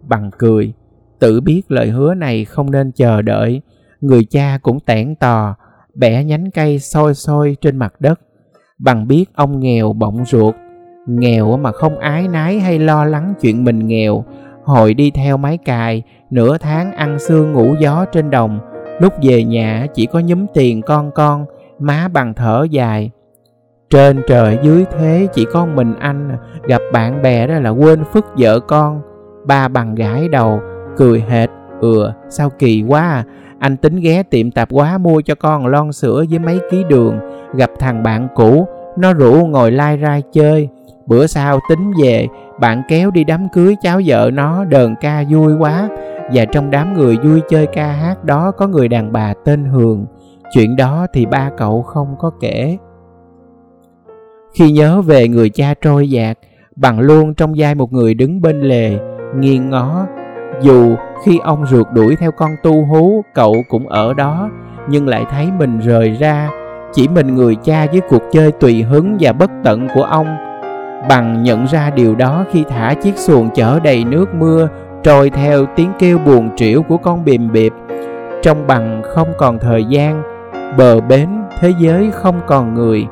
Bằng 0.03 0.31
cười, 0.39 0.73
tự 1.19 1.41
biết 1.41 1.63
lời 1.69 1.89
hứa 1.89 2.15
này 2.15 2.45
không 2.45 2.71
nên 2.71 2.93
chờ 2.93 3.23
đợi, 3.23 3.63
người 4.01 4.25
cha 4.25 4.59
cũng 4.63 4.81
tẻn 4.81 5.15
tò, 5.15 5.55
bẻ 5.95 6.25
nhánh 6.25 6.51
cây 6.51 6.79
soi 6.79 7.15
soi 7.15 7.57
trên 7.61 7.77
mặt 7.77 7.95
đất 8.01 8.21
bằng 8.79 9.09
biết 9.09 9.25
ông 9.35 9.61
nghèo 9.61 9.93
bọng 9.93 10.25
ruột. 10.27 10.55
Nghèo 11.07 11.57
mà 11.57 11.73
không 11.73 11.99
ái 11.99 12.29
nái 12.29 12.61
hay 12.61 12.79
lo 12.79 13.05
lắng 13.05 13.35
chuyện 13.41 13.65
mình 13.65 13.87
nghèo. 13.87 14.25
Hồi 14.65 14.95
đi 14.95 15.11
theo 15.11 15.37
máy 15.37 15.59
cài, 15.65 16.03
nửa 16.31 16.59
tháng 16.59 16.93
ăn 16.93 17.19
xương 17.19 17.53
ngủ 17.53 17.75
gió 17.81 18.05
trên 18.13 18.31
đồng. 18.31 18.59
Lúc 19.01 19.13
về 19.23 19.45
nhà 19.45 19.87
chỉ 19.95 20.07
có 20.07 20.21
nhúm 20.21 20.47
tiền 20.55 20.83
con 20.83 21.11
con, 21.11 21.47
má 21.79 22.09
bằng 22.13 22.35
thở 22.35 22.67
dài. 22.71 23.11
Trên 23.91 24.23
trời 24.29 24.59
dưới 24.63 24.85
thế 24.99 25.29
chỉ 25.33 25.47
có 25.53 25.67
mình 25.67 25.95
anh, 25.99 26.37
gặp 26.67 26.81
bạn 26.93 27.23
bè 27.23 27.47
đó 27.47 27.59
là 27.59 27.71
quên 27.71 28.05
phức 28.05 28.27
vợ 28.39 28.61
con. 28.61 29.01
Ba 29.47 29.69
bằng 29.69 29.95
gãi 29.95 30.29
đầu, 30.29 30.61
cười 30.97 31.25
hệt 31.29 31.51
ừ 31.81 32.11
sao 32.29 32.51
kỳ 32.59 32.85
quá 32.89 33.01
à 33.01 33.25
anh 33.65 33.77
tính 33.77 33.97
ghé 33.97 34.23
tiệm 34.23 34.51
tạp 34.51 34.73
hóa 34.73 34.99
mua 34.99 35.21
cho 35.21 35.35
con 35.35 35.67
lon 35.67 35.93
sữa 35.93 36.25
với 36.31 36.39
mấy 36.39 36.61
ký 36.71 36.85
đường. 36.89 37.19
Gặp 37.55 37.71
thằng 37.79 38.03
bạn 38.03 38.29
cũ, 38.35 38.67
nó 38.99 39.13
rủ 39.13 39.33
ngồi 39.47 39.71
lai 39.71 39.99
rai 40.03 40.23
chơi. 40.33 40.69
Bữa 41.07 41.27
sau 41.27 41.61
tính 41.69 41.93
về, 42.03 42.27
bạn 42.61 42.83
kéo 42.89 43.11
đi 43.11 43.25
đám 43.25 43.49
cưới 43.49 43.77
cháu 43.83 44.01
vợ 44.07 44.31
nó, 44.33 44.65
đờn 44.65 44.95
ca 45.01 45.25
vui 45.31 45.55
quá. 45.59 45.89
Và 46.33 46.45
trong 46.45 46.71
đám 46.71 46.95
người 46.95 47.17
vui 47.17 47.41
chơi 47.49 47.67
ca 47.67 47.87
hát 47.87 48.25
đó 48.25 48.51
có 48.51 48.69
người 48.69 48.89
đàn 48.89 49.13
bà 49.13 49.35
tên 49.45 49.65
hường. 49.65 50.07
Chuyện 50.55 50.77
đó 50.77 51.07
thì 51.13 51.27
ba 51.27 51.51
cậu 51.57 51.83
không 51.83 52.17
có 52.19 52.31
kể. 52.41 52.79
Khi 54.55 54.73
nhớ 54.73 55.03
về 55.03 55.29
người 55.29 55.51
cha 55.51 55.75
trôi 55.81 56.11
dạt, 56.11 56.39
bằng 56.77 57.01
luôn 57.01 57.35
trong 57.35 57.55
vai 57.57 57.75
một 57.75 57.93
người 57.93 58.15
đứng 58.15 58.41
bên 58.41 58.61
lề, 58.61 58.99
nghiêng 59.37 59.71
ngó 59.71 60.07
dù 60.65 60.97
khi 61.25 61.39
ông 61.39 61.67
rượt 61.67 61.87
đuổi 61.93 62.17
theo 62.17 62.31
con 62.31 62.51
tu 62.63 62.85
hú, 62.85 63.25
cậu 63.35 63.55
cũng 63.69 63.89
ở 63.89 64.15
đó, 64.15 64.51
nhưng 64.89 65.09
lại 65.09 65.27
thấy 65.31 65.49
mình 65.59 65.79
rời 65.79 66.17
ra. 66.21 66.49
Chỉ 66.93 67.09
mình 67.09 67.35
người 67.35 67.57
cha 67.57 67.87
với 67.93 68.01
cuộc 68.01 68.23
chơi 68.33 68.53
tùy 68.53 68.83
hứng 68.83 69.17
và 69.21 69.33
bất 69.33 69.51
tận 69.65 69.89
của 69.95 70.03
ông. 70.03 70.27
Bằng 71.09 71.43
nhận 71.43 71.65
ra 71.67 71.91
điều 71.91 72.15
đó 72.15 72.45
khi 72.53 72.65
thả 72.69 72.95
chiếc 72.95 73.19
xuồng 73.19 73.51
chở 73.55 73.81
đầy 73.85 74.05
nước 74.05 74.35
mưa, 74.35 74.69
trôi 75.03 75.31
theo 75.31 75.67
tiếng 75.77 75.93
kêu 75.99 76.19
buồn 76.19 76.51
trĩu 76.57 76.83
của 76.83 76.97
con 76.97 77.25
bìm 77.25 77.53
bịp, 77.53 77.73
trong 78.43 78.67
bằng 78.67 79.03
không 79.05 79.29
còn 79.39 79.59
thời 79.59 79.85
gian, 79.85 80.23
bờ 80.79 81.01
bến 81.01 81.29
thế 81.61 81.73
giới 81.79 82.11
không 82.11 82.41
còn 82.47 82.75
người, 82.75 83.07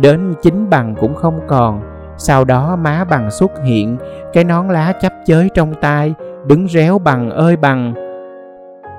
đến 0.00 0.34
chính 0.42 0.70
bằng 0.70 0.94
cũng 1.00 1.14
không 1.14 1.40
còn. 1.46 1.80
Sau 2.16 2.44
đó 2.44 2.76
má 2.76 3.04
bằng 3.10 3.30
xuất 3.30 3.50
hiện, 3.64 3.96
cái 4.32 4.44
nón 4.44 4.68
lá 4.68 4.92
chấp 5.00 5.12
chới 5.26 5.48
trong 5.54 5.74
tay 5.80 6.14
đứng 6.50 6.68
réo 6.68 6.98
bằng 6.98 7.30
ơi 7.30 7.56
bằng 7.56 7.94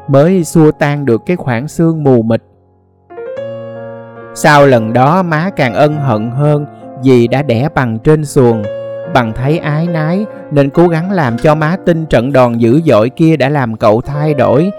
mới 0.08 0.44
xua 0.44 0.72
tan 0.72 1.06
được 1.06 1.22
cái 1.26 1.38
khoảng 1.38 1.68
sương 1.68 2.04
mù 2.04 2.22
mịt. 2.22 2.42
Sau 4.34 4.66
lần 4.66 4.94
đó 4.94 5.24
má 5.24 5.50
càng 5.56 5.74
ân 5.74 5.96
hận 5.96 6.32
hơn 6.32 6.66
vì 7.04 7.28
đã 7.28 7.42
đẻ 7.42 7.70
bằng 7.76 8.00
trên 8.00 8.26
xuồng, 8.26 8.64
bằng 9.14 9.34
thấy 9.36 9.58
ái 9.58 9.88
nái 9.88 10.26
nên 10.52 10.70
cố 10.70 10.88
gắng 10.88 11.12
làm 11.12 11.38
cho 11.38 11.56
má 11.56 11.78
tin 11.86 12.06
trận 12.06 12.34
đòn 12.34 12.58
dữ 12.58 12.82
dội 12.86 13.10
kia 13.10 13.38
đã 13.38 13.50
làm 13.50 13.76
cậu 13.76 14.02
thay 14.02 14.34
đổi. 14.34 14.72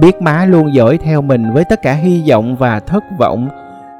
Biết 0.00 0.22
má 0.22 0.44
luôn 0.44 0.74
dõi 0.74 0.98
theo 0.98 1.22
mình 1.22 1.52
với 1.52 1.64
tất 1.70 1.82
cả 1.82 1.92
hy 1.92 2.24
vọng 2.30 2.56
và 2.56 2.80
thất 2.80 3.04
vọng, 3.18 3.48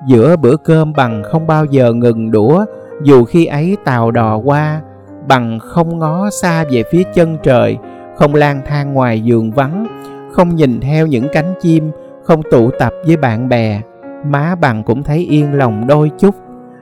giữa 0.07 0.37
bữa 0.37 0.57
cơm 0.57 0.93
bằng 0.93 1.23
không 1.23 1.47
bao 1.47 1.65
giờ 1.65 1.93
ngừng 1.93 2.31
đũa, 2.31 2.65
dù 3.03 3.25
khi 3.25 3.47
ấy 3.47 3.77
tàu 3.85 4.11
đò 4.11 4.37
qua, 4.37 4.81
bằng 5.29 5.59
không 5.59 5.99
ngó 5.99 6.31
xa 6.31 6.65
về 6.71 6.83
phía 6.91 7.03
chân 7.15 7.37
trời 7.43 7.79
không 8.17 8.35
lang 8.35 8.63
thang 8.67 8.95
ngoài 8.95 9.21
giường 9.21 9.51
vắng, 9.51 9.87
không 10.33 10.57
nhìn 10.57 10.81
theo 10.81 11.07
những 11.07 11.27
cánh 11.33 11.55
chim, 11.61 11.91
không 12.25 12.43
tụ 12.51 12.71
tập 12.79 12.93
với 13.07 13.17
bạn 13.17 13.49
bè. 13.49 13.81
Má 14.27 14.55
bằng 14.61 14.83
cũng 14.83 15.03
thấy 15.03 15.19
yên 15.19 15.55
lòng 15.55 15.87
đôi 15.87 16.11
chút. 16.19 16.35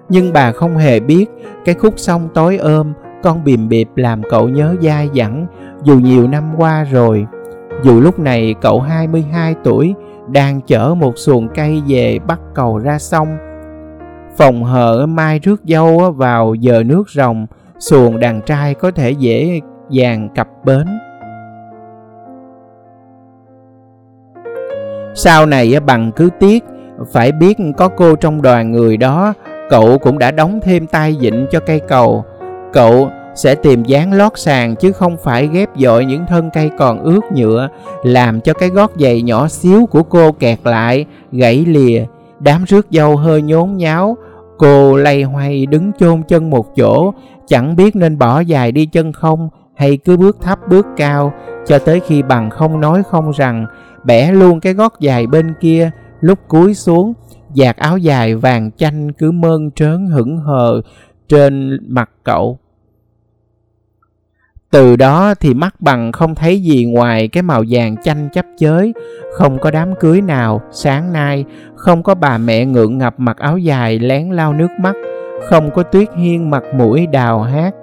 Nhưng 0.08 0.32
bà 0.32 0.52
không 0.52 0.76
hề 0.76 1.00
biết, 1.00 1.26
cái 1.64 1.74
khúc 1.74 1.94
sông 1.96 2.28
tối 2.34 2.56
ôm, 2.56 2.92
con 3.22 3.44
bìm 3.44 3.68
bịp 3.68 3.88
làm 3.96 4.22
cậu 4.30 4.48
nhớ 4.48 4.74
dai 4.80 5.08
dẳng, 5.14 5.46
dù 5.82 5.98
nhiều 5.98 6.28
năm 6.28 6.54
qua 6.56 6.84
rồi. 6.84 7.26
Dù 7.82 8.00
lúc 8.00 8.18
này 8.18 8.54
cậu 8.60 8.80
22 8.80 9.54
tuổi, 9.64 9.94
đang 10.28 10.60
chở 10.60 10.94
một 10.94 11.18
xuồng 11.18 11.48
cây 11.48 11.82
về 11.88 12.18
bắt 12.26 12.40
cầu 12.54 12.78
ra 12.78 12.98
sông. 12.98 13.36
Phòng 14.36 14.64
hờ 14.64 15.06
mai 15.06 15.38
rước 15.38 15.62
dâu 15.64 16.12
vào 16.12 16.54
giờ 16.54 16.82
nước 16.86 17.10
rồng 17.10 17.46
xuồng 17.78 18.20
đàn 18.20 18.42
trai 18.42 18.74
có 18.74 18.90
thể 18.90 19.10
dễ 19.10 19.60
dàng 19.90 20.28
cập 20.34 20.48
bến. 20.64 20.86
Sau 25.14 25.46
này 25.46 25.80
bằng 25.80 26.12
cứ 26.12 26.30
tiếc, 26.40 26.64
phải 27.12 27.32
biết 27.32 27.58
có 27.76 27.88
cô 27.88 28.16
trong 28.16 28.42
đoàn 28.42 28.72
người 28.72 28.96
đó, 28.96 29.34
cậu 29.70 29.98
cũng 29.98 30.18
đã 30.18 30.30
đóng 30.30 30.60
thêm 30.62 30.86
tay 30.86 31.16
vịn 31.20 31.46
cho 31.50 31.60
cây 31.60 31.80
cầu. 31.88 32.24
Cậu 32.72 33.08
sẽ 33.34 33.54
tìm 33.54 33.84
dáng 33.84 34.12
lót 34.12 34.32
sàn 34.38 34.76
chứ 34.76 34.92
không 34.92 35.16
phải 35.24 35.48
ghép 35.52 35.68
dội 35.76 36.04
những 36.04 36.26
thân 36.28 36.50
cây 36.54 36.70
còn 36.78 37.02
ướt 37.02 37.20
nhựa, 37.34 37.68
làm 38.02 38.40
cho 38.40 38.52
cái 38.52 38.68
gót 38.68 38.92
giày 38.98 39.22
nhỏ 39.22 39.48
xíu 39.48 39.86
của 39.86 40.02
cô 40.02 40.32
kẹt 40.32 40.58
lại, 40.64 41.06
gãy 41.32 41.64
lìa. 41.68 42.04
Đám 42.40 42.64
rước 42.64 42.86
dâu 42.90 43.16
hơi 43.16 43.42
nhốn 43.42 43.76
nháo, 43.76 44.16
cô 44.58 44.96
lay 44.96 45.22
hoay 45.22 45.66
đứng 45.66 45.92
chôn 45.98 46.22
chân 46.22 46.50
một 46.50 46.76
chỗ, 46.76 47.14
chẳng 47.46 47.76
biết 47.76 47.96
nên 47.96 48.18
bỏ 48.18 48.40
dài 48.40 48.72
đi 48.72 48.86
chân 48.86 49.12
không 49.12 49.48
hay 49.74 49.96
cứ 49.96 50.16
bước 50.16 50.36
thấp 50.42 50.58
bước 50.68 50.86
cao, 50.96 51.32
cho 51.66 51.78
tới 51.78 52.00
khi 52.00 52.22
bằng 52.22 52.50
không 52.50 52.80
nói 52.80 53.02
không 53.10 53.30
rằng 53.30 53.66
bẻ 54.04 54.32
luôn 54.32 54.60
cái 54.60 54.74
gót 54.74 55.00
dài 55.00 55.26
bên 55.26 55.54
kia, 55.60 55.90
lúc 56.20 56.38
cúi 56.48 56.74
xuống 56.74 57.12
giạt 57.54 57.76
áo 57.76 57.98
dài 57.98 58.34
vàng 58.34 58.70
chanh 58.76 59.12
cứ 59.12 59.30
mơn 59.30 59.70
trớn 59.70 60.06
hững 60.06 60.36
hờ 60.38 60.80
trên 61.28 61.78
mặt 61.88 62.10
cậu. 62.24 62.58
Từ 64.70 64.96
đó 64.96 65.34
thì 65.34 65.54
mắt 65.54 65.80
bằng 65.80 66.12
không 66.12 66.34
thấy 66.34 66.62
gì 66.62 66.84
ngoài 66.84 67.28
cái 67.28 67.42
màu 67.42 67.64
vàng 67.68 67.96
chanh 68.02 68.28
chấp 68.32 68.46
chới, 68.58 68.92
không 69.32 69.58
có 69.58 69.70
đám 69.70 69.94
cưới 70.00 70.20
nào, 70.20 70.60
sáng 70.72 71.12
nay, 71.12 71.44
không 71.76 72.02
có 72.02 72.14
bà 72.14 72.38
mẹ 72.38 72.64
ngượng 72.64 72.98
ngập 72.98 73.14
mặc 73.18 73.38
áo 73.38 73.58
dài 73.58 73.98
lén 73.98 74.30
lau 74.30 74.52
nước 74.52 74.70
mắt, 74.80 74.96
không 75.48 75.70
có 75.70 75.82
tuyết 75.82 76.08
hiên 76.16 76.50
mặt 76.50 76.62
mũi 76.74 77.06
đào 77.06 77.42
hát. 77.42 77.74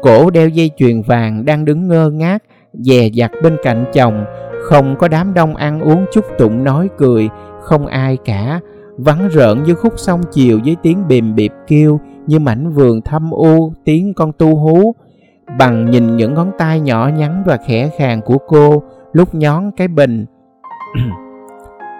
Cổ 0.00 0.30
đeo 0.30 0.48
dây 0.48 0.70
chuyền 0.76 1.02
vàng 1.02 1.44
đang 1.44 1.64
đứng 1.64 1.88
ngơ 1.88 2.10
ngác, 2.10 2.42
dè 2.72 3.08
dặt 3.12 3.30
bên 3.42 3.56
cạnh 3.62 3.84
chồng 3.92 4.24
không 4.62 4.96
có 4.96 5.08
đám 5.08 5.34
đông 5.34 5.56
ăn 5.56 5.80
uống 5.80 6.04
chúc 6.12 6.24
tụng 6.38 6.64
nói 6.64 6.88
cười, 6.98 7.28
không 7.60 7.86
ai 7.86 8.16
cả. 8.24 8.60
Vắng 8.96 9.28
rợn 9.28 9.62
như 9.62 9.74
khúc 9.74 9.92
sông 9.96 10.20
chiều 10.30 10.60
với 10.64 10.76
tiếng 10.82 11.08
bìm 11.08 11.34
bịp 11.34 11.52
kêu, 11.66 12.00
như 12.26 12.38
mảnh 12.38 12.72
vườn 12.72 13.00
thâm 13.02 13.30
u, 13.30 13.72
tiếng 13.84 14.14
con 14.14 14.32
tu 14.38 14.56
hú. 14.56 14.94
Bằng 15.58 15.90
nhìn 15.90 16.16
những 16.16 16.34
ngón 16.34 16.50
tay 16.58 16.80
nhỏ 16.80 17.10
nhắn 17.16 17.42
và 17.46 17.58
khẽ 17.66 17.90
khàng 17.98 18.20
của 18.22 18.38
cô, 18.38 18.82
lúc 19.12 19.34
nhón 19.34 19.70
cái 19.76 19.88
bình. 19.88 20.26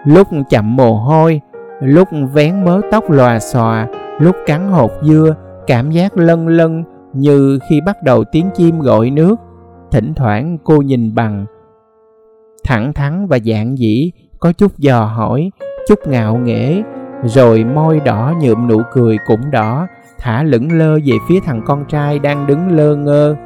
Lúc 0.05 0.29
chậm 0.51 0.77
mồ 0.77 0.95
hôi, 0.95 1.41
lúc 1.81 2.09
vén 2.33 2.65
mớ 2.65 2.81
tóc 2.91 3.11
lòa 3.11 3.39
xòa, 3.41 3.87
lúc 4.19 4.37
cắn 4.47 4.69
hột 4.69 4.93
dưa, 5.03 5.35
cảm 5.67 5.91
giác 5.91 6.17
lân 6.17 6.49
lân 6.49 6.85
như 7.13 7.59
khi 7.69 7.81
bắt 7.81 8.03
đầu 8.03 8.25
tiếng 8.25 8.51
chim 8.55 8.81
gọi 8.81 9.11
nước. 9.11 9.37
Thỉnh 9.91 10.15
thoảng 10.15 10.59
cô 10.65 10.77
nhìn 10.77 11.15
bằng 11.15 11.47
thẳng 12.65 12.93
thắn 12.93 13.27
và 13.27 13.37
giản 13.37 13.79
dĩ 13.79 14.11
có 14.39 14.53
chút 14.53 14.79
dò 14.79 15.05
hỏi, 15.05 15.51
chút 15.89 15.99
ngạo 16.07 16.37
nghễ, 16.37 16.83
rồi 17.25 17.65
môi 17.65 18.01
đỏ 18.01 18.35
nhuộm 18.41 18.69
nụ 18.69 18.83
cười 18.93 19.19
cũng 19.27 19.51
đỏ, 19.51 19.87
thả 20.19 20.43
lững 20.43 20.73
lơ 20.73 20.95
về 20.95 21.15
phía 21.29 21.41
thằng 21.41 21.63
con 21.67 21.85
trai 21.85 22.19
đang 22.19 22.47
đứng 22.47 22.77
lơ 22.77 22.97
ngơ. 22.97 23.37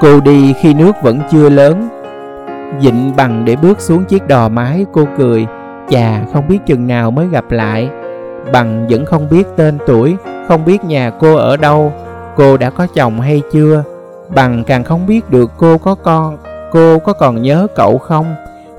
Cô 0.00 0.20
đi 0.20 0.52
khi 0.52 0.74
nước 0.74 0.92
vẫn 1.02 1.20
chưa 1.30 1.48
lớn, 1.48 1.88
dịnh 2.80 3.12
bằng 3.16 3.44
để 3.44 3.56
bước 3.56 3.80
xuống 3.80 4.04
chiếc 4.04 4.26
đò 4.28 4.48
mái, 4.48 4.86
cô 4.92 5.04
cười, 5.18 5.46
chà, 5.88 6.24
không 6.32 6.48
biết 6.48 6.58
chừng 6.66 6.86
nào 6.86 7.10
mới 7.10 7.28
gặp 7.28 7.50
lại. 7.50 7.90
Bằng 8.52 8.86
vẫn 8.90 9.04
không 9.04 9.28
biết 9.30 9.46
tên 9.56 9.78
tuổi, 9.86 10.16
không 10.48 10.64
biết 10.64 10.84
nhà 10.84 11.10
cô 11.10 11.36
ở 11.36 11.56
đâu, 11.56 11.92
cô 12.36 12.56
đã 12.56 12.70
có 12.70 12.86
chồng 12.94 13.20
hay 13.20 13.42
chưa? 13.52 13.84
Bằng 14.34 14.64
càng 14.66 14.84
không 14.84 15.06
biết 15.06 15.30
được 15.30 15.50
cô 15.56 15.78
có 15.78 15.94
con, 15.94 16.38
cô 16.70 16.98
có 16.98 17.12
còn 17.12 17.42
nhớ 17.42 17.66
cậu 17.74 17.98
không? 17.98 18.34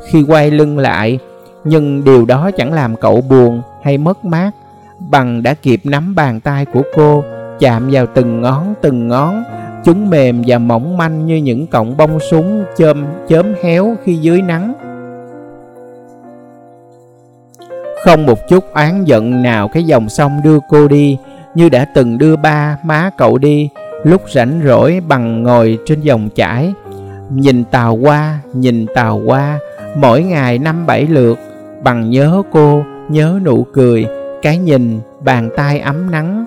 Khi 0.08 0.24
quay 0.28 0.52
lưng 0.52 0.78
lại, 0.78 1.20
nhưng 1.64 2.04
điều 2.04 2.26
đó 2.26 2.52
chẳng 2.58 2.74
làm 2.74 2.96
cậu 2.96 3.22
buồn 3.22 3.62
hay 3.84 3.98
mất 3.98 4.26
mát. 4.26 4.52
Bằng 5.00 5.44
đã 5.44 5.54
kịp 5.54 5.82
nắm 5.84 6.16
bàn 6.16 6.40
tay 6.40 6.66
của 6.66 6.82
cô, 6.96 7.24
chạm 7.60 7.90
vào 7.92 8.06
từng 8.06 8.42
ngón 8.42 8.74
từng 8.82 9.08
ngón. 9.08 9.44
Chúng 9.84 10.10
mềm 10.10 10.44
và 10.48 10.58
mỏng 10.58 10.98
manh 10.98 11.26
như 11.26 11.36
những 11.36 11.68
cọng 11.68 11.98
bông 11.98 12.20
súng 12.20 12.64
chôm 12.78 13.06
chớm 13.28 13.54
héo 13.64 13.96
khi 14.04 14.16
dưới 14.16 14.42
nắng. 14.42 14.74
Không 18.06 18.26
một 18.26 18.48
chút 18.50 18.74
oán 18.74 19.06
giận 19.06 19.42
nào 19.42 19.68
cái 19.68 19.84
dòng 19.84 20.10
sông 20.10 20.42
đưa 20.44 20.60
cô 20.70 20.88
đi, 20.88 21.18
như 21.56 21.70
đã 21.70 21.86
từng 21.96 22.18
đưa 22.18 22.36
ba 22.36 22.78
má 22.84 23.10
cậu 23.18 23.38
đi 23.38 23.70
lúc 24.04 24.22
rảnh 24.34 24.62
rỗi 24.66 25.02
bằng 25.08 25.44
ngồi 25.44 25.80
trên 25.86 26.02
dòng 26.02 26.30
chảy. 26.36 26.74
Nhìn 27.34 27.64
tàu 27.64 27.96
qua, 27.96 28.40
nhìn 28.54 28.86
tàu 28.96 29.22
qua, 29.26 29.60
mỗi 29.96 30.24
ngày 30.24 30.60
năm 30.60 30.86
bảy 30.86 31.08
lượt. 31.08 31.40
Bằng 31.84 32.10
nhớ 32.10 32.44
cô, 32.52 32.84
nhớ 33.10 33.40
nụ 33.44 33.64
cười, 33.74 34.06
cái 34.42 34.58
nhìn, 34.58 35.00
bàn 35.20 35.50
tay 35.58 35.80
ấm 35.80 36.12
nắng. 36.12 36.46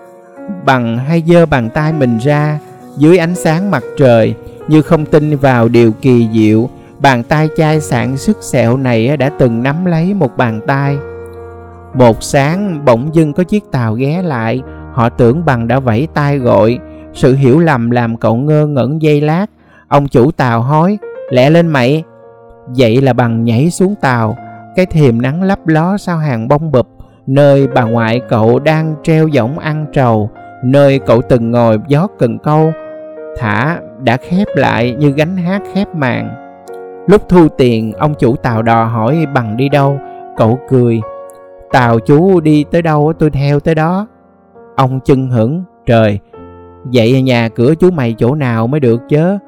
Bằng 0.65 0.99
hay 0.99 1.23
giơ 1.27 1.47
bàn 1.47 1.71
tay 1.71 1.93
mình 1.93 2.19
ra, 2.19 2.59
dưới 2.97 3.19
ánh 3.19 3.35
sáng 3.35 3.71
mặt 3.71 3.83
trời, 3.99 4.35
như 4.69 4.83
không 4.83 5.07
tin 5.07 5.37
vào 5.37 5.69
điều 5.69 5.93
kỳ 5.93 6.29
diệu. 6.33 6.71
Bàn 6.99 7.23
tay 7.23 7.49
chai 7.57 7.81
sạn 7.81 8.17
sức 8.17 8.39
sẹo 8.41 8.77
này 8.77 9.17
đã 9.17 9.31
từng 9.39 9.63
nắm 9.63 9.85
lấy 9.85 10.15
một 10.15 10.37
bàn 10.37 10.61
tay. 10.67 10.97
Một 11.95 12.23
sáng, 12.23 12.85
bỗng 12.85 13.11
dưng 13.15 13.33
có 13.33 13.45
chiếc 13.45 13.71
tàu 13.71 13.95
ghé 13.95 14.23
lại. 14.23 14.63
Họ 14.93 15.09
tưởng 15.09 15.45
bằng 15.45 15.69
đã 15.69 15.79
vẫy 15.79 16.09
tay 16.15 16.39
gọi 16.39 16.79
sự 17.13 17.35
hiểu 17.35 17.59
lầm 17.59 17.91
làm 17.91 18.17
cậu 18.17 18.37
ngơ 18.37 18.67
ngẩn 18.67 19.03
giây 19.03 19.21
lát. 19.21 19.47
Ông 19.89 20.09
chủ 20.09 20.31
tàu 20.31 20.61
hói, 20.61 20.99
lẹ 21.31 21.51
lên 21.51 21.67
mày. 21.67 22.05
Vậy 22.77 23.01
là 23.01 23.13
bằng 23.13 23.45
nhảy 23.45 23.71
xuống 23.71 23.95
tàu. 24.01 24.37
Cái 24.77 24.87
thềm 24.87 25.23
nắng 25.23 25.43
lấp 25.43 25.67
ló 25.67 25.97
sau 25.97 26.19
hàng 26.19 26.49
bông 26.49 26.73
bụp, 26.73 26.89
nơi 27.27 27.69
bà 27.75 27.83
ngoại 27.83 28.21
cậu 28.29 28.59
đang 28.59 28.95
treo 29.03 29.29
võng 29.35 29.59
ăn 29.59 29.87
trầu, 29.93 30.31
nơi 30.65 30.99
cậu 30.99 31.23
từng 31.23 31.51
ngồi 31.51 31.79
gió 31.89 32.07
cần 32.19 32.39
câu. 32.39 32.73
Thả 33.39 33.79
đã 34.03 34.17
khép 34.17 34.47
lại 34.55 34.97
như 34.99 35.11
gánh 35.11 35.37
hát 35.37 35.63
khép 35.75 35.95
màn. 35.95 36.29
Lúc 37.07 37.23
thu 37.29 37.49
tiền, 37.49 37.93
ông 37.93 38.15
chủ 38.19 38.37
tàu 38.37 38.63
đò 38.63 38.85
hỏi, 38.85 39.27
bằng 39.35 39.57
đi 39.57 39.69
đâu? 39.69 39.99
Cậu 40.37 40.59
cười 40.69 41.01
tàu 41.73 41.99
chú 41.99 42.41
đi 42.41 42.65
tới 42.71 42.83
đâu 42.83 43.13
tôi 43.19 43.31
theo 43.31 43.61
tới 43.61 43.75
đó. 43.75 44.07
Ông 44.77 45.01
chưng 45.05 45.31
hửng, 45.31 45.65
trời 45.87 46.19
vậy 46.85 47.23
nhà 47.23 47.49
cửa 47.49 47.75
chú 47.75 47.91
mày 47.91 48.15
chỗ 48.19 48.35
nào 48.35 48.67
mới 48.67 48.81
được 48.81 49.01
chứ? 49.09 49.39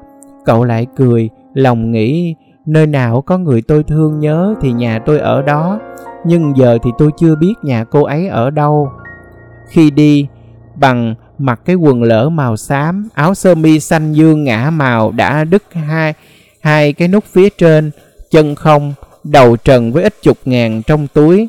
Cậu 0.45 0.63
lại 0.63 0.87
cười, 0.95 1.29
lòng 1.53 1.91
nghĩ, 1.91 2.35
nơi 2.65 2.87
nào 2.87 3.21
có 3.21 3.37
người 3.37 3.61
tôi 3.61 3.83
thương 3.83 4.19
nhớ 4.19 4.55
thì 4.61 4.71
nhà 4.71 4.99
tôi 4.99 5.19
ở 5.19 5.41
đó. 5.41 5.79
Nhưng 6.25 6.57
giờ 6.57 6.77
thì 6.83 6.91
tôi 6.97 7.11
chưa 7.17 7.35
biết 7.35 7.53
nhà 7.63 7.83
cô 7.83 8.03
ấy 8.03 8.27
ở 8.27 8.49
đâu. 8.49 8.89
Khi 9.69 9.91
đi, 9.91 10.27
bằng 10.75 11.15
mặc 11.37 11.61
cái 11.65 11.75
quần 11.75 12.03
lỡ 12.03 12.29
màu 12.29 12.57
xám, 12.57 13.09
áo 13.13 13.35
sơ 13.35 13.55
mi 13.55 13.79
xanh 13.79 14.13
dương 14.13 14.43
ngã 14.43 14.69
màu 14.69 15.11
đã 15.11 15.43
đứt 15.43 15.63
hai 15.71 16.13
hai 16.61 16.93
cái 16.93 17.07
nút 17.07 17.23
phía 17.23 17.49
trên, 17.49 17.91
chân 18.31 18.55
không, 18.55 18.93
đầu 19.23 19.57
trần 19.57 19.91
với 19.91 20.03
ít 20.03 20.13
chục 20.21 20.37
ngàn 20.45 20.81
trong 20.87 21.07
túi. 21.07 21.47